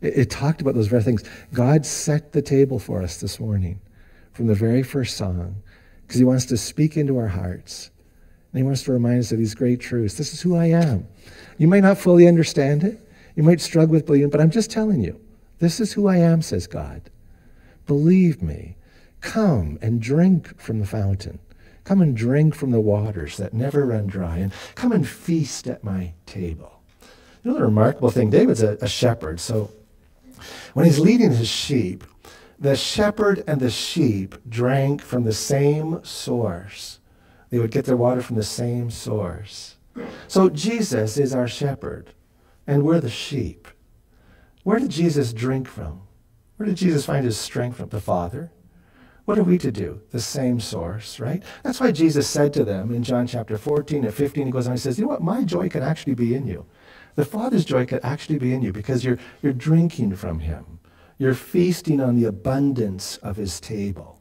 It, 0.00 0.18
it 0.18 0.30
talked 0.30 0.60
about 0.60 0.74
those 0.74 0.88
very 0.88 1.02
things. 1.02 1.24
God 1.52 1.86
set 1.86 2.32
the 2.32 2.42
table 2.42 2.78
for 2.78 3.02
us 3.02 3.20
this 3.20 3.40
morning 3.40 3.80
from 4.32 4.46
the 4.46 4.54
very 4.54 4.82
first 4.82 5.16
song 5.16 5.62
because 6.02 6.18
he 6.18 6.24
wants 6.24 6.44
to 6.46 6.56
speak 6.56 6.96
into 6.96 7.18
our 7.18 7.28
hearts. 7.28 7.90
And 8.52 8.58
he 8.58 8.64
wants 8.64 8.82
to 8.84 8.92
remind 8.92 9.20
us 9.20 9.32
of 9.32 9.38
these 9.38 9.54
great 9.54 9.80
truths. 9.80 10.14
This 10.14 10.32
is 10.32 10.40
who 10.40 10.56
I 10.56 10.66
am. 10.66 11.06
You 11.58 11.68
might 11.68 11.82
not 11.82 11.98
fully 11.98 12.26
understand 12.26 12.84
it. 12.84 13.00
You 13.34 13.42
might 13.42 13.60
struggle 13.60 13.92
with 13.92 14.06
believing, 14.06 14.30
but 14.30 14.40
I'm 14.40 14.50
just 14.50 14.70
telling 14.70 15.02
you, 15.02 15.20
this 15.58 15.80
is 15.80 15.92
who 15.92 16.06
I 16.06 16.16
am, 16.16 16.42
says 16.42 16.66
God. 16.66 17.02
Believe 17.86 18.42
me. 18.42 18.76
Come 19.20 19.78
and 19.82 20.00
drink 20.00 20.58
from 20.60 20.80
the 20.80 20.86
fountain. 20.86 21.38
Come 21.84 22.00
and 22.00 22.16
drink 22.16 22.54
from 22.54 22.70
the 22.70 22.80
waters 22.80 23.36
that 23.36 23.54
never 23.54 23.86
run 23.86 24.06
dry, 24.06 24.38
and 24.38 24.52
come 24.74 24.92
and 24.92 25.06
feast 25.06 25.68
at 25.68 25.84
my 25.84 26.12
table. 26.26 26.80
The 27.42 27.52
remarkable 27.52 28.10
thing? 28.10 28.28
David's 28.28 28.62
a, 28.62 28.76
a 28.80 28.88
shepherd, 28.88 29.38
so 29.38 29.70
when 30.74 30.86
he's 30.86 30.98
leading 30.98 31.32
his 31.32 31.48
sheep, 31.48 32.04
the 32.58 32.76
shepherd 32.76 33.44
and 33.46 33.60
the 33.60 33.70
sheep 33.70 34.36
drank 34.48 35.02
from 35.02 35.24
the 35.24 35.32
same 35.32 36.02
source. 36.04 37.00
They 37.50 37.58
would 37.58 37.70
get 37.70 37.84
their 37.84 37.96
water 37.96 38.22
from 38.22 38.36
the 38.36 38.42
same 38.42 38.90
source. 38.90 39.76
So 40.28 40.48
Jesus 40.48 41.16
is 41.16 41.34
our 41.34 41.48
shepherd, 41.48 42.12
and 42.66 42.82
we're 42.82 43.00
the 43.00 43.10
sheep. 43.10 43.68
Where 44.62 44.78
did 44.78 44.90
Jesus 44.90 45.32
drink 45.32 45.68
from? 45.68 46.02
Where 46.56 46.66
did 46.66 46.76
Jesus 46.76 47.06
find 47.06 47.24
his 47.24 47.38
strength 47.38 47.76
from? 47.76 47.90
The 47.90 48.00
Father. 48.00 48.50
What 49.26 49.38
are 49.40 49.42
we 49.42 49.58
to 49.58 49.72
do? 49.72 50.00
The 50.12 50.20
same 50.20 50.60
source, 50.60 51.18
right? 51.18 51.42
That's 51.64 51.80
why 51.80 51.90
Jesus 51.90 52.28
said 52.28 52.52
to 52.54 52.64
them 52.64 52.94
in 52.94 53.02
John 53.02 53.26
chapter 53.26 53.58
14 53.58 54.04
and 54.04 54.14
15, 54.14 54.46
he 54.46 54.52
goes 54.52 54.68
on, 54.68 54.74
he 54.74 54.78
says, 54.78 54.98
You 54.98 55.04
know 55.04 55.10
what? 55.10 55.20
My 55.20 55.42
joy 55.42 55.68
can 55.68 55.82
actually 55.82 56.14
be 56.14 56.34
in 56.34 56.46
you. 56.46 56.64
The 57.16 57.24
Father's 57.24 57.64
joy 57.64 57.86
could 57.86 58.04
actually 58.04 58.38
be 58.38 58.54
in 58.54 58.62
you 58.62 58.72
because 58.72 59.04
you're, 59.04 59.18
you're 59.42 59.52
drinking 59.52 60.14
from 60.14 60.38
Him. 60.38 60.78
You're 61.18 61.34
feasting 61.34 62.00
on 62.00 62.14
the 62.14 62.26
abundance 62.26 63.16
of 63.16 63.36
His 63.36 63.58
table. 63.58 64.20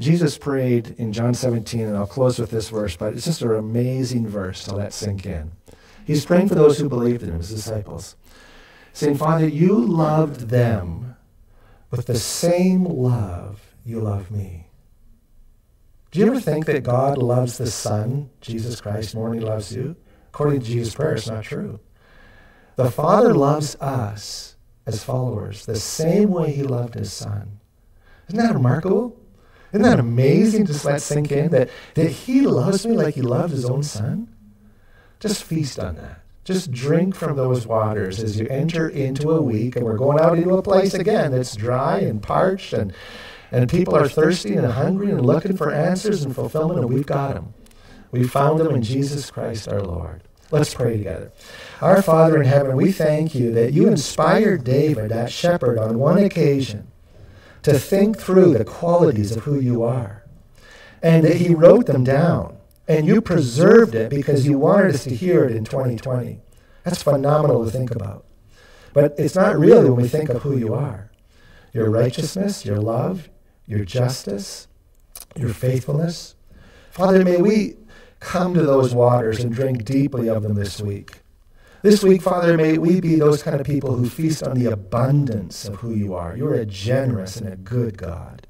Jesus 0.00 0.38
prayed 0.38 0.94
in 0.96 1.12
John 1.12 1.34
17, 1.34 1.80
and 1.82 1.96
I'll 1.96 2.06
close 2.06 2.38
with 2.38 2.50
this 2.50 2.70
verse, 2.70 2.96
but 2.96 3.12
it's 3.12 3.26
just 3.26 3.42
an 3.42 3.54
amazing 3.54 4.26
verse 4.26 4.64
to 4.64 4.74
let 4.74 4.94
sink 4.94 5.26
in. 5.26 5.52
He's 6.06 6.24
praying 6.24 6.48
for 6.48 6.54
those 6.54 6.78
who 6.78 6.88
believed 6.88 7.22
in 7.22 7.30
Him, 7.30 7.38
His 7.38 7.50
disciples, 7.50 8.16
saying, 8.94 9.16
Father, 9.16 9.46
you 9.46 9.78
loved 9.78 10.48
them 10.48 11.16
with 11.90 12.06
the 12.06 12.18
same 12.18 12.84
love 12.84 13.65
you 13.86 14.00
love 14.00 14.30
me. 14.30 14.66
Do 16.10 16.18
you 16.18 16.26
ever 16.26 16.40
think 16.40 16.66
that 16.66 16.82
God 16.82 17.18
loves 17.18 17.56
the 17.56 17.70
Son, 17.70 18.30
Jesus 18.40 18.80
Christ, 18.80 19.14
more 19.14 19.30
than 19.30 19.38
he 19.38 19.44
loves 19.44 19.74
you? 19.74 19.96
According 20.28 20.60
to 20.60 20.66
Jesus' 20.66 20.94
prayer, 20.94 21.14
it's 21.14 21.28
not 21.28 21.44
true. 21.44 21.78
The 22.74 22.90
Father 22.90 23.32
loves 23.32 23.76
us 23.76 24.56
as 24.86 25.04
followers 25.04 25.66
the 25.66 25.76
same 25.76 26.30
way 26.30 26.52
he 26.52 26.62
loved 26.62 26.94
his 26.94 27.12
Son. 27.12 27.60
Isn't 28.28 28.40
that 28.40 28.54
remarkable? 28.54 29.18
Isn't 29.72 29.82
that 29.82 30.00
amazing? 30.00 30.66
Just 30.66 30.84
let 30.84 31.00
sink 31.00 31.30
in 31.30 31.50
that, 31.50 31.70
that 31.94 32.10
he 32.10 32.42
loves 32.42 32.86
me 32.86 32.96
like 32.96 33.14
he 33.14 33.22
loved 33.22 33.52
his 33.52 33.64
own 33.64 33.82
Son. 33.82 34.28
Just 35.20 35.44
feast 35.44 35.78
on 35.78 35.94
that. 35.96 36.22
Just 36.44 36.70
drink 36.70 37.14
from 37.14 37.36
those 37.36 37.66
waters 37.66 38.22
as 38.22 38.38
you 38.38 38.46
enter 38.48 38.88
into 38.88 39.30
a 39.30 39.42
week, 39.42 39.76
and 39.76 39.84
we're 39.84 39.96
going 39.96 40.20
out 40.20 40.38
into 40.38 40.56
a 40.56 40.62
place 40.62 40.94
again 40.94 41.32
that's 41.32 41.56
dry 41.56 41.98
and 41.98 42.22
parched, 42.22 42.72
and, 42.72 42.92
and 43.50 43.68
people 43.68 43.96
are 43.96 44.08
thirsty 44.08 44.54
and 44.54 44.66
hungry 44.66 45.10
and 45.10 45.24
looking 45.24 45.56
for 45.56 45.72
answers 45.72 46.22
and 46.22 46.34
fulfillment, 46.34 46.80
and 46.80 46.92
we've 46.92 47.06
got 47.06 47.34
them. 47.34 47.54
We 48.10 48.26
found 48.26 48.60
them 48.60 48.74
in 48.74 48.82
Jesus 48.82 49.30
Christ 49.30 49.68
our 49.68 49.82
Lord. 49.82 50.22
Let's 50.50 50.74
pray 50.74 50.96
together. 50.96 51.32
Our 51.80 52.02
Father 52.02 52.40
in 52.40 52.46
heaven, 52.46 52.76
we 52.76 52.92
thank 52.92 53.34
you 53.34 53.52
that 53.52 53.72
you 53.72 53.88
inspired 53.88 54.64
David, 54.64 55.10
that 55.10 55.32
shepherd, 55.32 55.78
on 55.78 55.98
one 55.98 56.18
occasion 56.18 56.88
to 57.62 57.78
think 57.78 58.16
through 58.18 58.54
the 58.54 58.64
qualities 58.64 59.34
of 59.34 59.42
who 59.42 59.58
you 59.58 59.82
are. 59.82 60.24
And 61.02 61.24
that 61.24 61.36
he 61.36 61.54
wrote 61.54 61.86
them 61.86 62.04
down. 62.04 62.56
And 62.88 63.06
you 63.06 63.20
preserved 63.20 63.96
it 63.96 64.08
because 64.08 64.46
you 64.46 64.58
wanted 64.58 64.94
us 64.94 65.04
to 65.04 65.14
hear 65.14 65.44
it 65.44 65.56
in 65.56 65.64
2020. 65.64 66.40
That's 66.84 67.02
phenomenal 67.02 67.64
to 67.64 67.70
think 67.70 67.90
about. 67.90 68.24
But 68.92 69.14
it's 69.18 69.34
not 69.34 69.58
really 69.58 69.90
when 69.90 70.02
we 70.02 70.08
think 70.08 70.28
of 70.30 70.42
who 70.42 70.56
you 70.56 70.74
are 70.74 71.10
your 71.72 71.90
righteousness, 71.90 72.64
your 72.64 72.78
love, 72.78 73.28
your 73.66 73.84
justice, 73.84 74.68
your 75.36 75.50
faithfulness. 75.50 76.34
Father, 76.90 77.24
may 77.24 77.36
we 77.38 77.76
come 78.20 78.54
to 78.54 78.62
those 78.62 78.94
waters 78.94 79.40
and 79.40 79.54
drink 79.54 79.84
deeply 79.84 80.28
of 80.28 80.42
them 80.42 80.54
this 80.54 80.80
week. 80.80 81.18
This 81.82 82.02
week, 82.02 82.22
Father, 82.22 82.56
may 82.56 82.78
we 82.78 83.00
be 83.00 83.16
those 83.16 83.42
kind 83.42 83.60
of 83.60 83.66
people 83.66 83.94
who 83.96 84.08
feast 84.08 84.42
on 84.42 84.58
the 84.58 84.66
abundance 84.72 85.68
of 85.68 85.76
who 85.76 85.94
you 85.94 86.14
are. 86.14 86.36
You're 86.36 86.54
a 86.54 86.66
generous 86.66 87.36
and 87.36 87.52
a 87.52 87.56
good 87.56 87.98
God. 87.98 88.46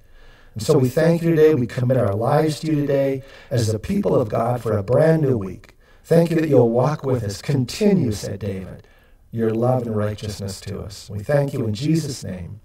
And 0.55 0.63
so 0.63 0.79
we 0.79 0.89
thank 0.89 1.23
you 1.23 1.31
today. 1.31 1.55
We 1.55 1.67
commit 1.67 1.99
our 1.99 2.15
lives 2.15 2.61
to 2.61 2.69
you 2.69 2.77
today 2.77 3.23
as 3.51 3.71
the 3.73 3.79
people 3.79 4.19
of 4.19 4.31
God 4.31 4.63
for 4.63 4.79
a 4.79 4.83
brand 4.83 5.23
new 5.23 5.37
week. 5.37 5.77
Thank 6.03 6.31
you 6.31 6.37
that 6.37 6.49
you'll 6.49 6.71
walk 6.71 7.05
with 7.05 7.25
us. 7.25 7.43
Continue, 7.43 8.13
said 8.13 8.39
David, 8.39 8.87
your 9.33 9.51
love 9.51 9.83
and 9.83 9.95
righteousness 9.95 10.61
to 10.63 10.81
us. 10.81 11.11
We 11.11 11.19
thank 11.19 11.53
you 11.53 11.67
in 11.67 11.75
Jesus' 11.75 12.25
name. 12.25 12.61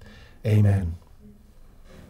Amen. 0.45 0.95